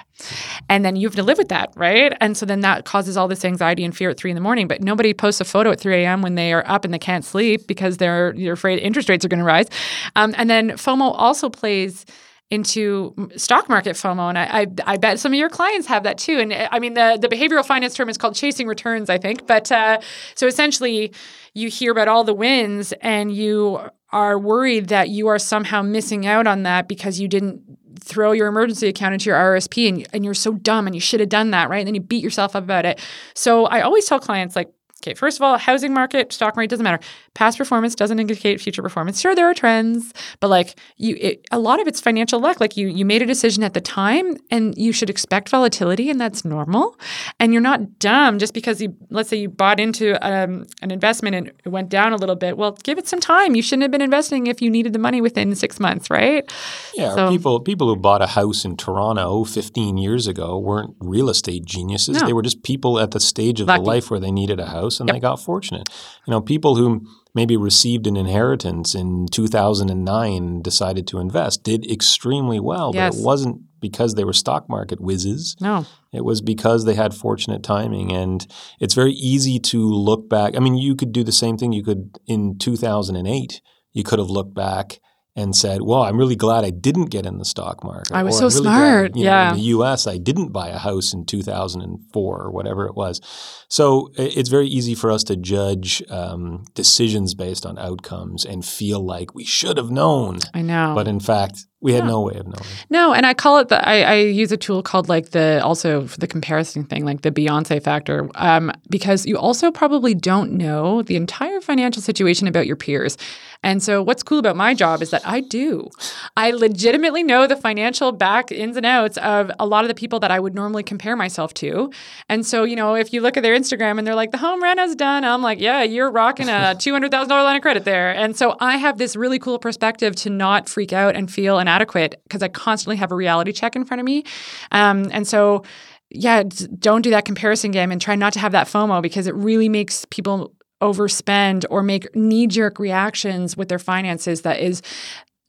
[0.69, 2.13] And then you have to live with that, right?
[2.21, 4.69] And so then that causes all this anxiety and fear at three in the morning.
[4.69, 6.23] But nobody posts a photo at 3 a.m.
[6.23, 9.29] when they are up and they can't sleep because they're you're afraid interest rates are
[9.29, 9.67] going to rise.
[10.15, 12.05] Um, and then FOMO also plays
[12.51, 16.17] into stock market FOMO, and I, I, I bet some of your clients have that
[16.17, 16.39] too.
[16.39, 19.47] And uh, I mean, the the behavioral finance term is called chasing returns, I think.
[19.47, 20.01] But uh,
[20.35, 21.13] so essentially,
[21.55, 23.81] you hear about all the wins, and you
[24.13, 27.61] are worried that you are somehow missing out on that because you didn't
[27.99, 31.19] throw your emergency account into your RSP and, and you're so dumb and you should
[31.19, 31.79] have done that, right?
[31.79, 33.01] And then you beat yourself up about it.
[33.35, 34.71] So I always tell clients like,
[35.03, 36.99] okay, first of all, housing market, stock market doesn't matter.
[37.35, 39.21] Past performance doesn't indicate future performance.
[39.21, 42.61] Sure, there are trends, but like you, it, a lot of it's financial luck.
[42.61, 46.21] Like you, you made a decision at the time, and you should expect volatility, and
[46.21, 46.99] that's normal.
[47.39, 51.37] And you're not dumb just because you, let's say, you bought into um, an investment
[51.37, 52.57] and it went down a little bit.
[52.57, 53.55] Well, give it some time.
[53.55, 56.51] You shouldn't have been investing if you needed the money within six months, right?
[56.95, 61.29] Yeah, So- people people who bought a house in Toronto 15 years ago weren't real
[61.29, 62.21] estate geniuses.
[62.21, 62.27] No.
[62.27, 63.83] They were just people at the stage of Lucky.
[63.83, 65.89] the life where they needed a house and they got fortunate.
[66.27, 72.59] You know, people who maybe received an inheritance in 2009 decided to invest did extremely
[72.59, 75.55] well, but it wasn't because they were stock market whizzes.
[75.61, 75.85] No.
[76.13, 78.11] It was because they had fortunate timing.
[78.11, 78.47] And
[78.81, 80.57] it's very easy to look back.
[80.57, 81.73] I mean, you could do the same thing.
[81.73, 83.61] You could, in 2008,
[83.93, 84.99] you could have looked back
[85.37, 88.13] and said, well, I'm really glad I didn't get in the stock market.
[88.13, 89.51] I was Or, so "I'm really glad, smart." you know, Yeah.
[89.51, 93.21] in the US, I didn't buy a house in 2004 or whatever it was.
[93.69, 99.05] So it's very easy for us to judge um, decisions based on outcomes and feel
[99.05, 100.39] like we should have known.
[100.55, 100.93] I know.
[100.95, 102.65] But in fact, we had no way of knowing.
[102.89, 106.07] No, and I call it the I, I use a tool called like the also
[106.07, 111.03] for the comparison thing, like the Beyonce factor, um, because you also probably don't know
[111.03, 113.19] the entire financial situation about your peers.
[113.63, 115.91] And so, what's cool about my job is that I do.
[116.37, 120.21] I legitimately know the financial back ins and outs of a lot of the people
[120.21, 121.91] that I would normally compare myself to.
[122.29, 124.63] And so, you know, if you look at their Instagram and they're like, the home
[124.63, 128.15] run is done, I'm like, yeah, you're rocking a $200,000 line of credit there.
[128.15, 132.21] And so, I have this really cool perspective to not freak out and feel inadequate
[132.23, 134.25] because I constantly have a reality check in front of me.
[134.71, 135.65] Um, and so,
[136.11, 136.45] yeah,
[136.79, 139.69] don't do that comparison game and try not to have that FOMO because it really
[139.69, 140.53] makes people
[140.83, 144.83] overspend or make knee jerk reactions with their finances that is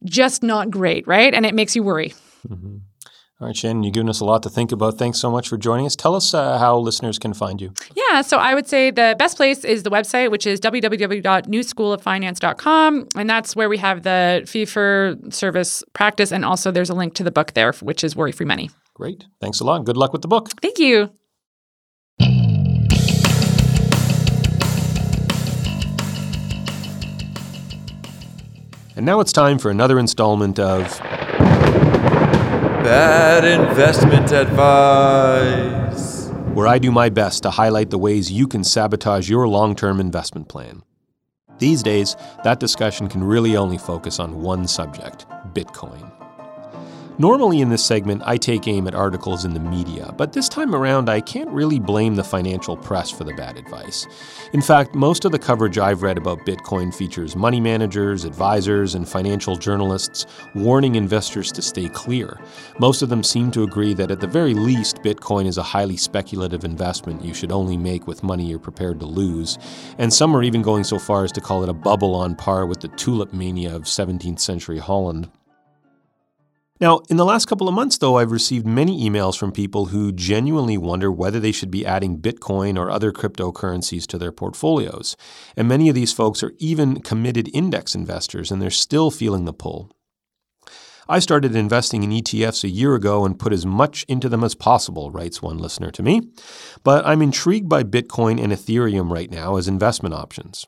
[0.05, 1.33] just not great, right?
[1.33, 2.13] And it makes you worry.
[3.39, 4.97] All right, Shannon, you've given us a lot to think about.
[4.97, 5.95] Thanks so much for joining us.
[5.95, 7.71] Tell us uh, how listeners can find you.
[7.95, 13.07] Yeah, so I would say the best place is the website, which is www.newschooloffinance.com.
[13.15, 16.31] And that's where we have the fee for service practice.
[16.31, 18.71] And also there's a link to the book there, which is Worry Free Money.
[18.95, 19.25] Great.
[19.39, 19.85] Thanks a lot.
[19.85, 20.49] Good luck with the book.
[20.59, 21.11] Thank you.
[28.95, 30.99] And now it's time for another installment of
[32.87, 36.29] Bad investment advice.
[36.53, 39.99] where I do my best to highlight the ways you can sabotage your long term
[39.99, 40.83] investment plan.
[41.59, 46.09] These days, that discussion can really only focus on one subject Bitcoin.
[47.19, 50.75] Normally in this segment, I take aim at articles in the media, but this time
[50.75, 54.05] around, I can't really blame the financial press for the bad advice.
[54.53, 59.09] In fact, most of the coverage I've read about Bitcoin features money managers, advisors, and
[59.09, 62.39] financial journalists warning investors to stay clear.
[62.77, 65.97] Most of them seem to agree that at the very least, Bitcoin is a highly
[65.97, 69.57] speculative investment you should only make with money you're prepared to lose,
[69.97, 72.67] and some are even going so far as to call it a bubble on par
[72.67, 75.31] with the tulip mania of 17th century Holland.
[76.79, 80.11] Now, in the last couple of months, though, I've received many emails from people who
[80.11, 85.17] genuinely wonder whether they should be adding Bitcoin or other cryptocurrencies to their portfolios.
[85.55, 89.53] And many of these folks are even committed index investors, and they're still feeling the
[89.53, 89.91] pull.
[91.09, 94.53] I started investing in ETFs a year ago and put as much into them as
[94.53, 96.21] possible, writes one listener to me.
[96.83, 100.67] But I'm intrigued by Bitcoin and Ethereum right now as investment options.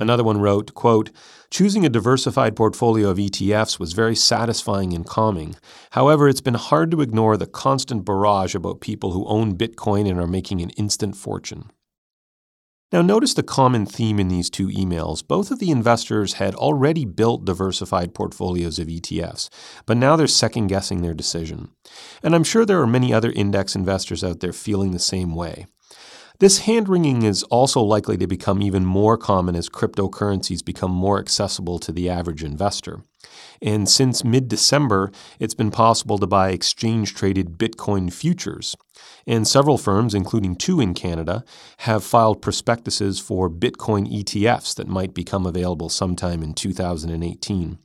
[0.00, 1.10] Another one wrote, quote,
[1.50, 5.56] Choosing a diversified portfolio of ETFs was very satisfying and calming.
[5.92, 10.18] However, it's been hard to ignore the constant barrage about people who own Bitcoin and
[10.18, 11.70] are making an instant fortune.
[12.92, 15.26] Now, notice the common theme in these two emails.
[15.26, 19.48] Both of the investors had already built diversified portfolios of ETFs,
[19.86, 21.70] but now they're second guessing their decision.
[22.22, 25.66] And I'm sure there are many other index investors out there feeling the same way.
[26.38, 31.18] This hand wringing is also likely to become even more common as cryptocurrencies become more
[31.18, 33.00] accessible to the average investor.
[33.62, 38.76] And since mid December, it's been possible to buy exchange traded Bitcoin futures.
[39.26, 41.42] And several firms, including two in Canada,
[41.78, 47.78] have filed prospectuses for Bitcoin ETFs that might become available sometime in 2018.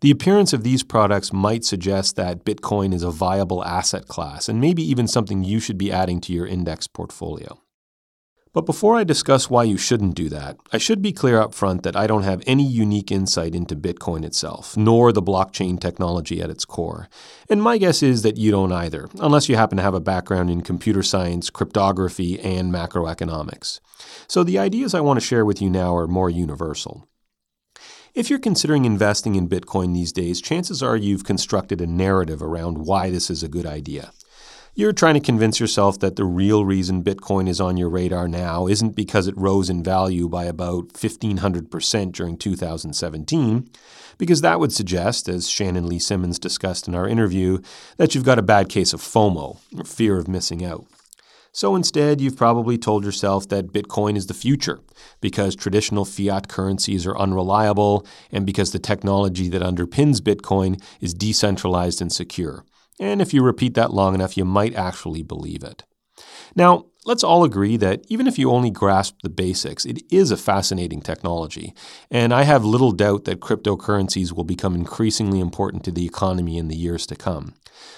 [0.00, 4.58] The appearance of these products might suggest that Bitcoin is a viable asset class and
[4.58, 7.58] maybe even something you should be adding to your index portfolio.
[8.54, 11.82] But before I discuss why you shouldn't do that, I should be clear up front
[11.82, 16.50] that I don't have any unique insight into Bitcoin itself, nor the blockchain technology at
[16.50, 17.08] its core.
[17.50, 20.50] And my guess is that you don't either, unless you happen to have a background
[20.50, 23.80] in computer science, cryptography, and macroeconomics.
[24.28, 27.08] So the ideas I want to share with you now are more universal.
[28.14, 32.78] If you're considering investing in Bitcoin these days, chances are you've constructed a narrative around
[32.78, 34.12] why this is a good idea.
[34.76, 38.66] You're trying to convince yourself that the real reason Bitcoin is on your radar now
[38.66, 43.70] isn't because it rose in value by about 1,500% during 2017,
[44.18, 47.60] because that would suggest, as Shannon Lee Simmons discussed in our interview,
[47.98, 50.84] that you've got a bad case of FOMO, or fear of missing out.
[51.52, 54.80] So instead, you've probably told yourself that Bitcoin is the future
[55.20, 62.02] because traditional fiat currencies are unreliable and because the technology that underpins Bitcoin is decentralized
[62.02, 62.64] and secure.
[63.00, 65.84] And if you repeat that long enough, you might actually believe it.
[66.54, 70.36] Now, let's all agree that even if you only grasp the basics, it is a
[70.36, 71.74] fascinating technology.
[72.10, 76.68] And I have little doubt that cryptocurrencies will become increasingly important to the economy in
[76.68, 77.54] the years to come.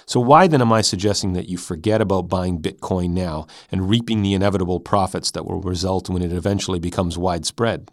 [0.06, 4.22] So, why then am I suggesting that you forget about buying Bitcoin now and reaping
[4.22, 7.90] the inevitable profits that will result when it eventually becomes widespread?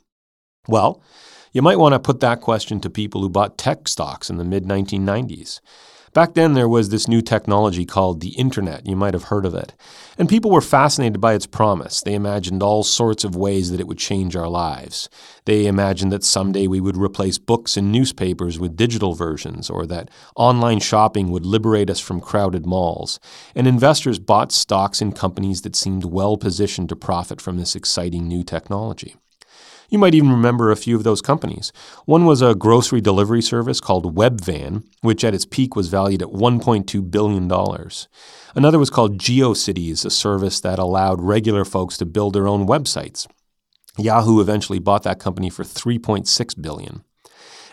[0.68, 1.04] Well,
[1.52, 4.46] you might want to put that question to people who bought tech stocks in the
[4.46, 5.60] mid 1990s.
[6.14, 8.86] Back then, there was this new technology called the internet.
[8.86, 9.74] You might have heard of it.
[10.16, 12.02] And people were fascinated by its promise.
[12.02, 15.10] They imagined all sorts of ways that it would change our lives.
[15.46, 20.12] They imagined that someday we would replace books and newspapers with digital versions, or that
[20.36, 23.20] online shopping would liberate us from crowded malls.
[23.56, 28.28] And investors bought stocks in companies that seemed well positioned to profit from this exciting
[28.28, 29.16] new technology.
[29.94, 31.72] You might even remember a few of those companies.
[32.06, 36.30] One was a grocery delivery service called Webvan, which at its peak was valued at
[36.30, 37.44] $1.2 billion.
[38.56, 43.28] Another was called GeoCities, a service that allowed regular folks to build their own websites.
[43.96, 47.04] Yahoo eventually bought that company for 3.6 billion.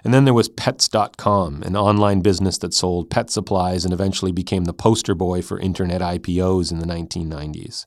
[0.05, 4.65] And then there was Pets.com, an online business that sold pet supplies and eventually became
[4.65, 7.87] the poster boy for internet IPOs in the 1990s.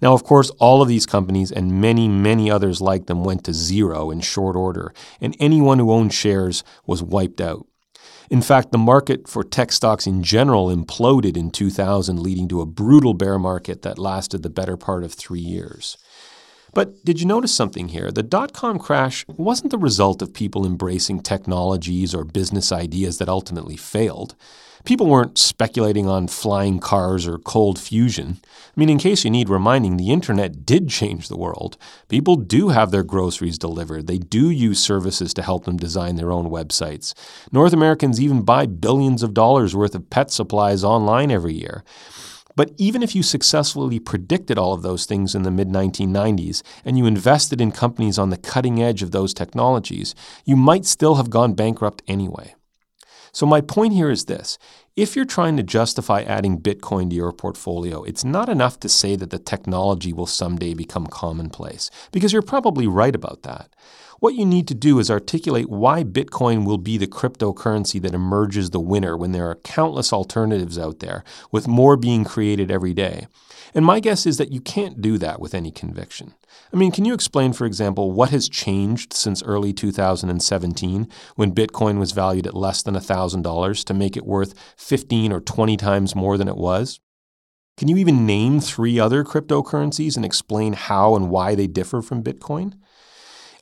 [0.00, 3.52] Now, of course, all of these companies and many, many others like them went to
[3.52, 7.66] zero in short order, and anyone who owned shares was wiped out.
[8.30, 12.66] In fact, the market for tech stocks in general imploded in 2000, leading to a
[12.66, 15.98] brutal bear market that lasted the better part of three years.
[16.72, 18.10] But did you notice something here?
[18.10, 23.28] The dot com crash wasn't the result of people embracing technologies or business ideas that
[23.28, 24.34] ultimately failed.
[24.84, 28.38] People weren't speculating on flying cars or cold fusion.
[28.44, 31.76] I mean, in case you need reminding, the internet did change the world.
[32.08, 34.06] People do have their groceries delivered.
[34.06, 37.12] They do use services to help them design their own websites.
[37.52, 41.84] North Americans even buy billions of dollars worth of pet supplies online every year.
[42.56, 46.98] But even if you successfully predicted all of those things in the mid 1990s and
[46.98, 50.14] you invested in companies on the cutting edge of those technologies,
[50.44, 52.54] you might still have gone bankrupt anyway.
[53.32, 54.58] So, my point here is this
[54.96, 59.16] if you're trying to justify adding Bitcoin to your portfolio, it's not enough to say
[59.16, 63.70] that the technology will someday become commonplace, because you're probably right about that.
[64.20, 68.68] What you need to do is articulate why Bitcoin will be the cryptocurrency that emerges
[68.68, 73.28] the winner when there are countless alternatives out there, with more being created every day.
[73.74, 76.34] And my guess is that you can't do that with any conviction.
[76.70, 81.98] I mean, can you explain, for example, what has changed since early 2017 when Bitcoin
[81.98, 86.36] was valued at less than $1,000 to make it worth 15 or 20 times more
[86.36, 87.00] than it was?
[87.78, 92.22] Can you even name three other cryptocurrencies and explain how and why they differ from
[92.22, 92.74] Bitcoin?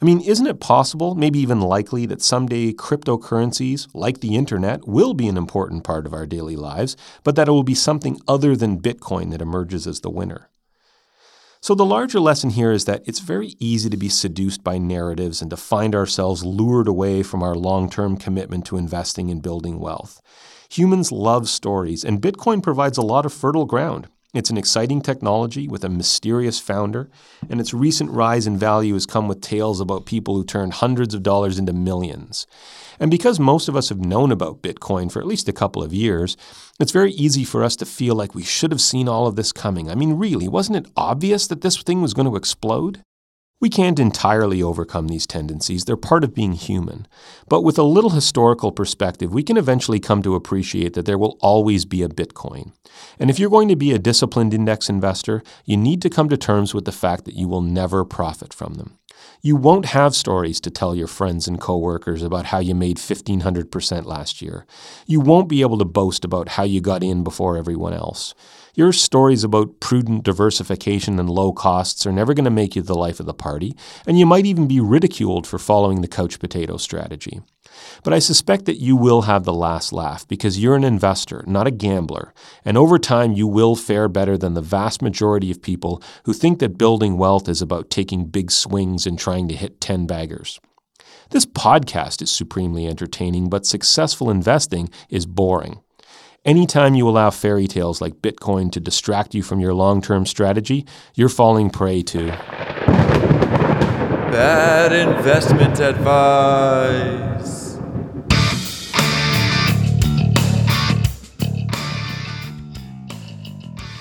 [0.01, 5.12] I mean, isn't it possible, maybe even likely, that someday cryptocurrencies, like the internet, will
[5.12, 8.55] be an important part of our daily lives, but that it will be something other
[8.55, 10.51] than Bitcoin that emerges as the winner?
[11.61, 15.42] So, the larger lesson here is that it's very easy to be seduced by narratives
[15.42, 19.80] and to find ourselves lured away from our long term commitment to investing and building
[19.80, 20.20] wealth.
[20.70, 24.07] Humans love stories, and Bitcoin provides a lot of fertile ground.
[24.34, 27.08] It's an exciting technology with a mysterious founder,
[27.48, 31.14] and its recent rise in value has come with tales about people who turned hundreds
[31.14, 32.46] of dollars into millions.
[33.00, 35.94] And because most of us have known about Bitcoin for at least a couple of
[35.94, 36.36] years,
[36.78, 39.50] it's very easy for us to feel like we should have seen all of this
[39.50, 39.90] coming.
[39.90, 43.02] I mean, really, wasn't it obvious that this thing was going to explode?
[43.61, 47.09] We can't entirely overcome these tendencies, they're part of being human.
[47.48, 51.36] But with a little historical perspective, we can eventually come to appreciate that there will
[51.40, 52.70] always be a Bitcoin.
[53.18, 56.36] And if you're going to be a disciplined index investor, you need to come to
[56.36, 58.96] terms with the fact that you will never profit from them.
[59.42, 64.04] You won't have stories to tell your friends and coworkers about how you made 1500%
[64.04, 64.66] last year.
[65.06, 68.34] You won't be able to boast about how you got in before everyone else.
[68.78, 72.94] Your stories about prudent diversification and low costs are never going to make you the
[72.94, 73.74] life of the party,
[74.06, 77.40] and you might even be ridiculed for following the couch potato strategy.
[78.04, 81.66] But I suspect that you will have the last laugh because you're an investor, not
[81.66, 82.32] a gambler,
[82.64, 86.60] and over time you will fare better than the vast majority of people who think
[86.60, 90.60] that building wealth is about taking big swings and trying to hit 10 baggers.
[91.30, 95.80] This podcast is supremely entertaining, but successful investing is boring.
[96.45, 100.86] Anytime you allow fairy tales like Bitcoin to distract you from your long term strategy,
[101.14, 102.28] you're falling prey to
[104.30, 107.59] Bad investment advice.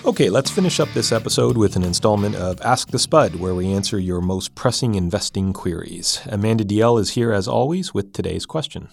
[0.05, 3.73] Okay, let's finish up this episode with an installment of Ask the Spud, where we
[3.73, 6.21] answer your most pressing investing queries.
[6.27, 8.89] Amanda DL is here as always with today's question.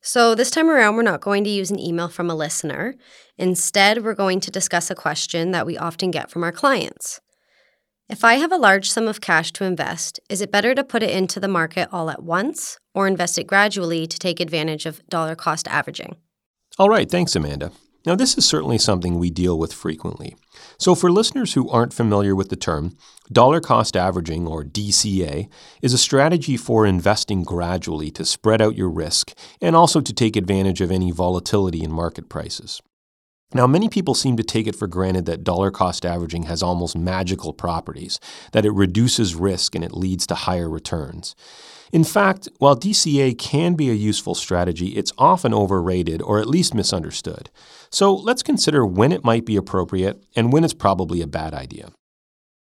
[0.00, 2.94] So, this time around, we're not going to use an email from a listener.
[3.36, 7.20] Instead, we're going to discuss a question that we often get from our clients.
[8.08, 11.02] If I have a large sum of cash to invest, is it better to put
[11.02, 15.06] it into the market all at once or invest it gradually to take advantage of
[15.08, 16.16] dollar cost averaging?
[16.78, 17.72] All right, thanks, Amanda.
[18.06, 20.36] Now, this is certainly something we deal with frequently.
[20.80, 22.96] So, for listeners who aren't familiar with the term,
[23.32, 25.48] dollar cost averaging, or DCA,
[25.82, 30.36] is a strategy for investing gradually to spread out your risk and also to take
[30.36, 32.80] advantage of any volatility in market prices.
[33.52, 36.96] Now, many people seem to take it for granted that dollar cost averaging has almost
[36.96, 38.20] magical properties,
[38.52, 41.34] that it reduces risk and it leads to higher returns.
[41.92, 46.74] In fact, while DCA can be a useful strategy, it's often overrated or at least
[46.74, 47.50] misunderstood.
[47.90, 51.90] So let's consider when it might be appropriate and when it's probably a bad idea.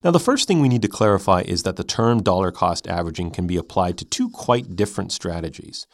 [0.03, 3.33] Now, the first thing we need to clarify is that the term dollar cost averaging
[3.33, 5.87] can be applied to two quite different strategies.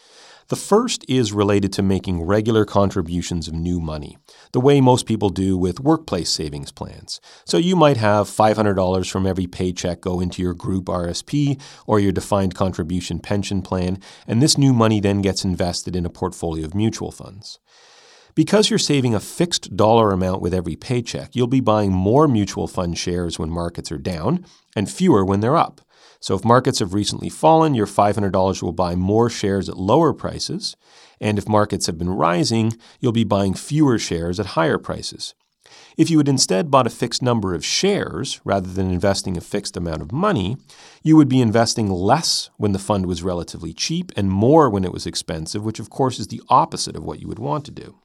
[0.49, 4.17] The first is related to making regular contributions of new money,
[4.53, 7.21] the way most people do with workplace savings plans.
[7.45, 12.13] So you might have $500 from every paycheck go into your group RSP or your
[12.13, 16.77] defined contribution pension plan, and this new money then gets invested in a portfolio of
[16.77, 17.59] mutual funds.
[18.37, 22.69] Because you're saving a fixed dollar amount with every paycheck, you'll be buying more mutual
[22.69, 25.81] fund shares when markets are down and fewer when they're up.
[26.21, 30.77] So if markets have recently fallen, your $500 will buy more shares at lower prices.
[31.21, 35.35] And if markets have been rising, you'll be buying fewer shares at higher prices.
[35.97, 39.77] If you had instead bought a fixed number of shares rather than investing a fixed
[39.77, 40.57] amount of money,
[41.03, 44.93] you would be investing less when the fund was relatively cheap and more when it
[44.93, 47.99] was expensive, which of course is the opposite of what you would want to do.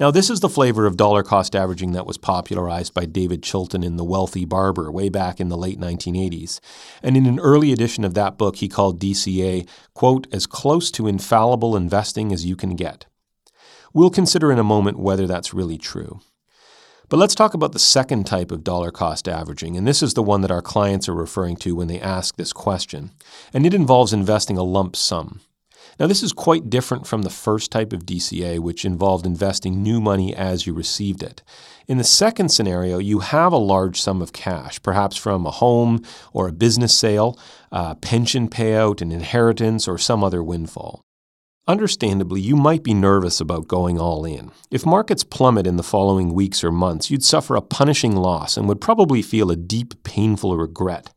[0.00, 3.84] Now, this is the flavor of dollar cost averaging that was popularized by David Chilton
[3.84, 6.58] in The Wealthy Barber way back in the late 1980s.
[7.02, 11.06] And in an early edition of that book, he called DCA, quote, as close to
[11.06, 13.04] infallible investing as you can get.
[13.92, 16.20] We'll consider in a moment whether that's really true.
[17.10, 20.22] But let's talk about the second type of dollar cost averaging, and this is the
[20.22, 23.10] one that our clients are referring to when they ask this question.
[23.52, 25.40] And it involves investing a lump sum.
[26.00, 30.00] Now, this is quite different from the first type of DCA, which involved investing new
[30.00, 31.42] money as you received it.
[31.86, 36.02] In the second scenario, you have a large sum of cash, perhaps from a home
[36.32, 37.38] or a business sale,
[37.70, 41.02] a pension payout, an inheritance, or some other windfall.
[41.68, 44.52] Understandably, you might be nervous about going all in.
[44.70, 48.66] If markets plummet in the following weeks or months, you'd suffer a punishing loss and
[48.68, 51.12] would probably feel a deep, painful regret.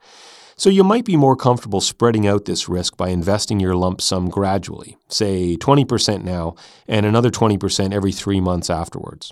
[0.55, 4.29] So you might be more comfortable spreading out this risk by investing your lump sum
[4.29, 6.55] gradually, say 20% now
[6.87, 9.31] and another 20% every three months afterwards.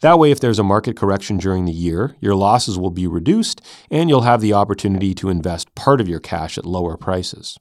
[0.00, 3.60] That way, if there's a market correction during the year, your losses will be reduced
[3.90, 7.58] and you'll have the opportunity to invest part of your cash at lower prices.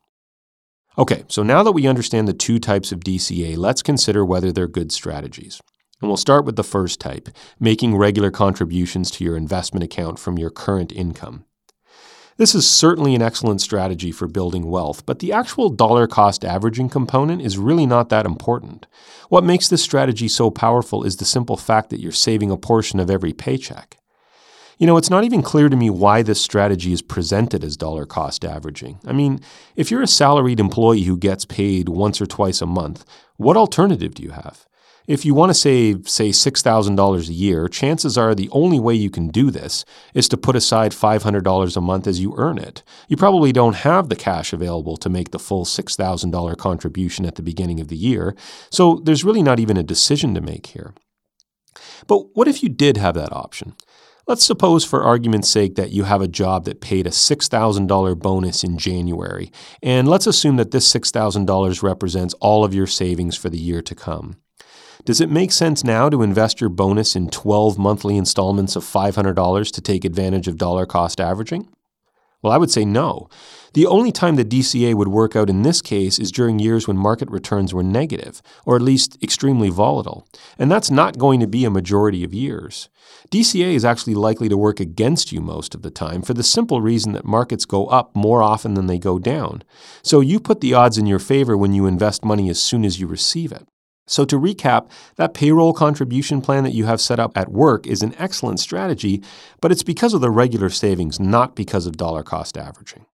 [0.97, 4.67] Okay, so now that we understand the two types of DCA, let's consider whether they're
[4.67, 5.59] good strategies.
[5.99, 7.29] And we'll start with the first type,
[7.59, 11.45] making regular contributions to your investment account from your current income.
[12.37, 16.89] This is certainly an excellent strategy for building wealth, but the actual dollar cost averaging
[16.89, 18.87] component is really not that important.
[19.29, 22.99] What makes this strategy so powerful is the simple fact that you're saving a portion
[22.99, 23.97] of every paycheck.
[24.79, 28.07] You know, it's not even clear to me why this strategy is presented as dollar
[28.07, 28.99] cost averaging.
[29.05, 29.39] I mean,
[29.75, 33.05] if you're a salaried employee who gets paid once or twice a month,
[33.37, 34.65] what alternative do you have?
[35.05, 39.09] If you want to save, say, $6,000 a year, chances are the only way you
[39.09, 39.83] can do this
[40.13, 42.83] is to put aside $500 a month as you earn it.
[43.09, 47.41] You probably don't have the cash available to make the full $6,000 contribution at the
[47.41, 48.33] beginning of the year,
[48.69, 50.93] so there's really not even a decision to make here.
[52.07, 53.75] But what if you did have that option?
[54.25, 58.63] Let's suppose, for argument's sake, that you have a job that paid a $6,000 bonus
[58.63, 59.51] in January,
[59.81, 63.95] and let's assume that this $6,000 represents all of your savings for the year to
[63.95, 64.37] come.
[65.05, 69.73] Does it make sense now to invest your bonus in 12 monthly installments of $500
[69.73, 71.67] to take advantage of dollar cost averaging?
[72.41, 73.27] Well, I would say no.
[73.73, 76.95] The only time the DCA would work out in this case is during years when
[76.95, 80.25] market returns were negative, or at least extremely volatile.
[80.57, 82.87] And that's not going to be a majority of years.
[83.29, 86.81] DCA is actually likely to work against you most of the time for the simple
[86.81, 89.63] reason that markets go up more often than they go down.
[90.01, 93.01] So you put the odds in your favor when you invest money as soon as
[93.01, 93.67] you receive it.
[94.05, 98.01] So, to recap, that payroll contribution plan that you have set up at work is
[98.01, 99.23] an excellent strategy,
[99.61, 103.05] but it's because of the regular savings, not because of dollar cost averaging.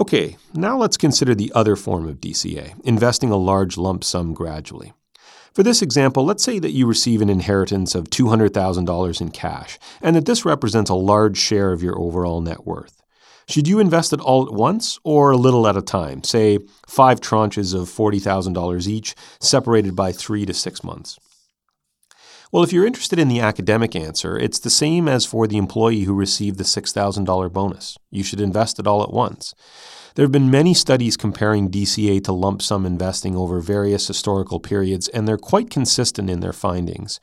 [0.00, 4.94] Okay, now let's consider the other form of DCA, investing a large lump sum gradually.
[5.54, 10.16] For this example, let's say that you receive an inheritance of $200,000 in cash, and
[10.16, 13.01] that this represents a large share of your overall net worth.
[13.52, 17.20] Should you invest it all at once or a little at a time, say five
[17.20, 21.18] tranches of $40,000 each, separated by three to six months?
[22.50, 26.04] Well, if you're interested in the academic answer, it's the same as for the employee
[26.04, 27.98] who received the $6,000 bonus.
[28.10, 29.54] You should invest it all at once.
[30.14, 35.08] There have been many studies comparing DCA to lump sum investing over various historical periods,
[35.08, 37.20] and they're quite consistent in their findings.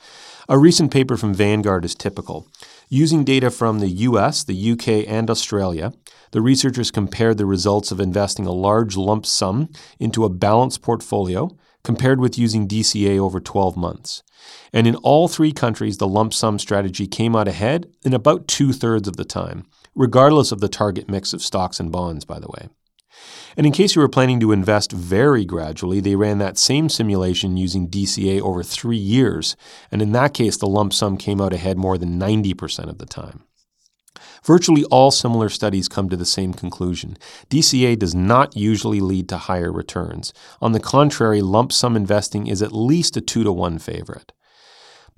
[0.47, 2.47] A recent paper from Vanguard is typical.
[2.91, 5.93] Using data from the US, the UK, and Australia,
[6.31, 9.69] the researchers compared the results of investing a large lump sum
[9.99, 14.23] into a balanced portfolio compared with using DCA over 12 months.
[14.73, 18.73] And in all three countries, the lump sum strategy came out ahead in about two
[18.73, 22.47] thirds of the time, regardless of the target mix of stocks and bonds, by the
[22.47, 22.69] way.
[23.57, 27.57] And in case you were planning to invest very gradually, they ran that same simulation
[27.57, 29.55] using DCA over three years.
[29.91, 33.05] And in that case, the lump sum came out ahead more than 90% of the
[33.05, 33.43] time.
[34.43, 37.17] Virtually all similar studies come to the same conclusion.
[37.49, 40.33] DCA does not usually lead to higher returns.
[40.61, 44.31] On the contrary, lump sum investing is at least a 2 to 1 favorite.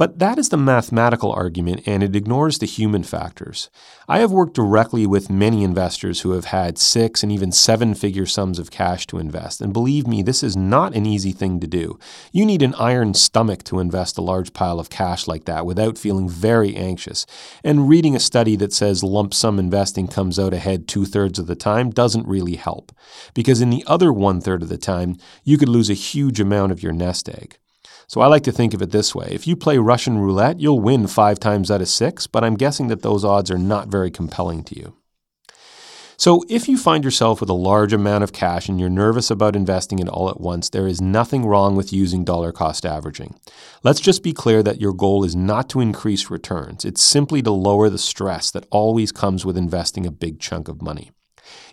[0.01, 3.69] But that is the mathematical argument, and it ignores the human factors.
[4.07, 8.25] I have worked directly with many investors who have had six and even seven figure
[8.25, 11.67] sums of cash to invest, and believe me, this is not an easy thing to
[11.67, 11.99] do.
[12.31, 15.99] You need an iron stomach to invest a large pile of cash like that without
[15.99, 17.27] feeling very anxious.
[17.63, 21.45] And reading a study that says lump sum investing comes out ahead two thirds of
[21.45, 22.91] the time doesn't really help,
[23.35, 26.71] because in the other one third of the time, you could lose a huge amount
[26.71, 27.59] of your nest egg.
[28.11, 30.81] So I like to think of it this way if you play Russian roulette, you'll
[30.81, 34.11] win five times out of six, but I'm guessing that those odds are not very
[34.11, 34.97] compelling to you.
[36.17, 39.55] So, if you find yourself with a large amount of cash and you're nervous about
[39.55, 43.33] investing it all at once, there is nothing wrong with using dollar cost averaging.
[43.81, 47.51] Let's just be clear that your goal is not to increase returns, it's simply to
[47.51, 51.11] lower the stress that always comes with investing a big chunk of money.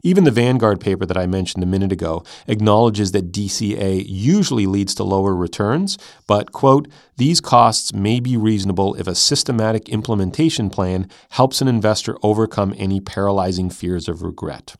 [0.03, 4.95] Even the Vanguard paper that I mentioned a minute ago acknowledges that DCA usually leads
[4.97, 11.09] to lower returns, but, quote, these costs may be reasonable if a systematic implementation plan
[11.31, 14.77] helps an investor overcome any paralyzing fears of regret.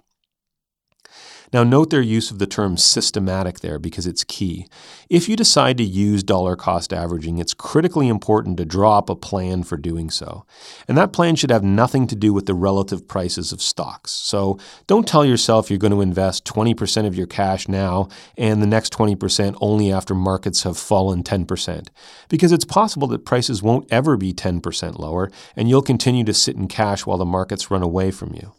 [1.53, 4.67] Now, note their use of the term systematic there because it's key.
[5.09, 9.17] If you decide to use dollar cost averaging, it's critically important to draw up a
[9.17, 10.45] plan for doing so.
[10.87, 14.11] And that plan should have nothing to do with the relative prices of stocks.
[14.11, 18.67] So don't tell yourself you're going to invest 20% of your cash now and the
[18.67, 21.89] next 20% only after markets have fallen 10%,
[22.29, 26.57] because it's possible that prices won't ever be 10% lower and you'll continue to sit
[26.57, 28.53] in cash while the markets run away from you.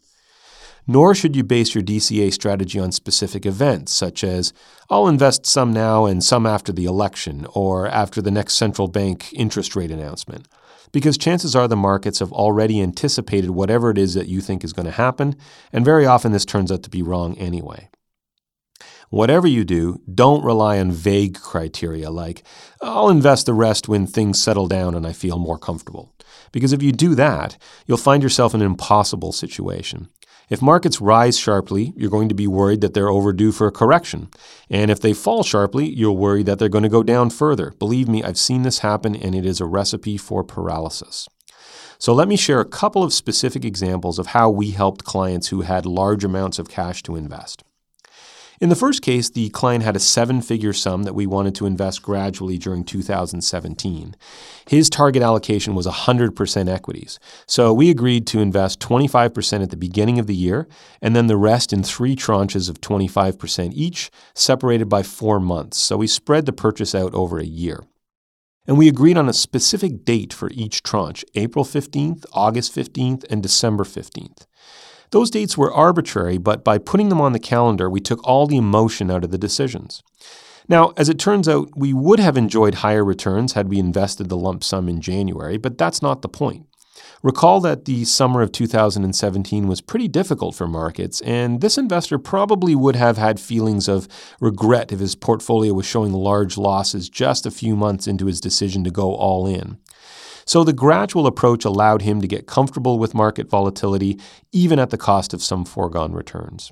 [0.90, 4.54] Nor should you base your DCA strategy on specific events, such as,
[4.90, 9.32] I'll invest some now and some after the election or after the next central bank
[9.34, 10.48] interest rate announcement.
[10.92, 14.74] Because chances are the markets have already anticipated whatever it is that you think is
[14.74, 15.36] going to happen,
[15.72, 17.88] and very often this turns out to be wrong anyway.
[19.12, 22.42] Whatever you do, don't rely on vague criteria like,
[22.82, 26.16] I'll invest the rest when things settle down and I feel more comfortable.
[26.52, 30.10] Because if you do that, you'll find yourself in an impossible situation.
[30.50, 34.30] If markets rise sharply, you're going to be worried that they're overdue for a correction.
[34.68, 37.72] And if they fall sharply, you'll worry that they're going to go down further.
[37.78, 41.30] Believe me, I've seen this happen, and it is a recipe for paralysis.
[42.00, 45.62] So let me share a couple of specific examples of how we helped clients who
[45.62, 47.64] had large amounts of cash to invest.
[48.62, 51.66] In the first case, the client had a seven figure sum that we wanted to
[51.66, 54.16] invest gradually during 2017.
[54.68, 57.20] His target allocation was 100% equities.
[57.48, 60.68] So we agreed to invest 25% at the beginning of the year
[61.02, 65.78] and then the rest in three tranches of 25% each, separated by four months.
[65.78, 67.86] So we spread the purchase out over a year.
[68.68, 73.42] And we agreed on a specific date for each tranche April 15th, August 15th, and
[73.42, 74.46] December 15th.
[75.12, 78.58] Those dates were arbitrary, but by putting them on the calendar, we took all the
[78.58, 80.04] emotion out of the decisions.
[80.68, 84.38] Now, as it turns out, we would have enjoyed higher returns had we invested the
[84.38, 86.68] lump sum in January, but that's not the point.
[87.22, 92.76] Recall that the summer of 2017 was pretty difficult for markets, and this investor probably
[92.76, 94.08] would have had feelings of
[94.40, 98.84] regret if his portfolio was showing large losses just a few months into his decision
[98.86, 99.80] to go all in.
[100.50, 104.20] So the gradual approach allowed him to get comfortable with market volatility,
[104.52, 106.72] even at the cost of some foregone returns.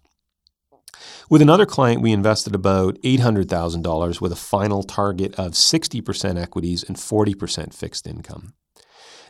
[1.30, 6.98] With another client, we invested about $800,000 with a final target of 60% equities and
[6.98, 8.56] 40% fixed income.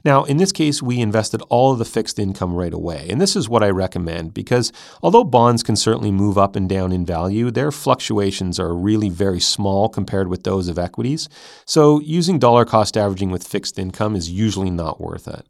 [0.07, 3.07] Now, in this case, we invested all of the fixed income right away.
[3.09, 4.71] And this is what I recommend because
[5.03, 9.41] although bonds can certainly move up and down in value, their fluctuations are really very
[9.41, 11.27] small compared with those of equities.
[11.65, 15.45] So using dollar cost averaging with fixed income is usually not worth it.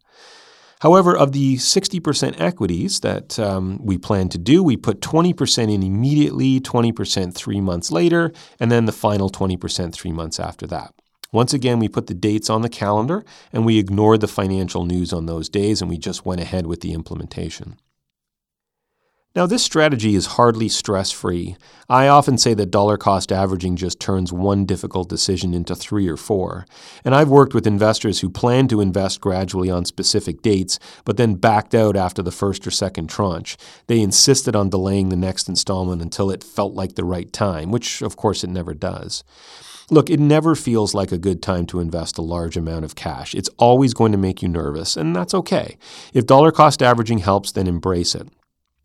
[0.80, 5.84] However, of the 60% equities that um, we plan to do, we put 20% in
[5.84, 10.97] immediately, 20% three months later, and then the final 20% three months after that.
[11.32, 15.12] Once again, we put the dates on the calendar and we ignored the financial news
[15.12, 17.76] on those days and we just went ahead with the implementation.
[19.36, 21.56] Now, this strategy is hardly stress free.
[21.88, 26.16] I often say that dollar cost averaging just turns one difficult decision into three or
[26.16, 26.66] four.
[27.04, 31.34] And I've worked with investors who planned to invest gradually on specific dates, but then
[31.34, 33.56] backed out after the first or second tranche.
[33.86, 38.02] They insisted on delaying the next installment until it felt like the right time, which
[38.02, 39.22] of course it never does.
[39.90, 43.34] Look, it never feels like a good time to invest a large amount of cash.
[43.34, 45.78] It's always going to make you nervous, and that's okay.
[46.12, 48.28] If dollar cost averaging helps, then embrace it.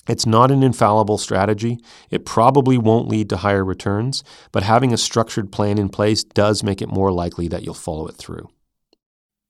[0.07, 1.79] It's not an infallible strategy.
[2.09, 6.63] It probably won't lead to higher returns, but having a structured plan in place does
[6.63, 8.49] make it more likely that you'll follow it through.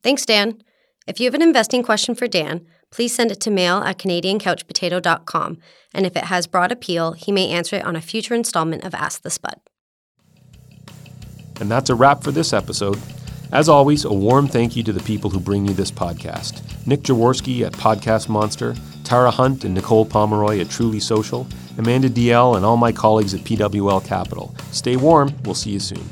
[0.04, 0.62] Thanks, Dan.
[1.08, 5.58] If you have an investing question for Dan, please send it to mail at CanadianCouchPotato.com,
[5.94, 8.94] and if it has broad appeal, he may answer it on a future installment of
[8.94, 9.60] Ask the Spud.
[11.60, 13.00] And that's a wrap for this episode.
[13.52, 17.02] As always, a warm thank you to the people who bring you this podcast Nick
[17.02, 21.48] Jaworski at Podcast Monster, Tara Hunt and Nicole Pomeroy at Truly Social,
[21.78, 24.54] Amanda DL, and all my colleagues at PWL Capital.
[24.72, 25.34] Stay warm.
[25.46, 26.04] We'll see you soon.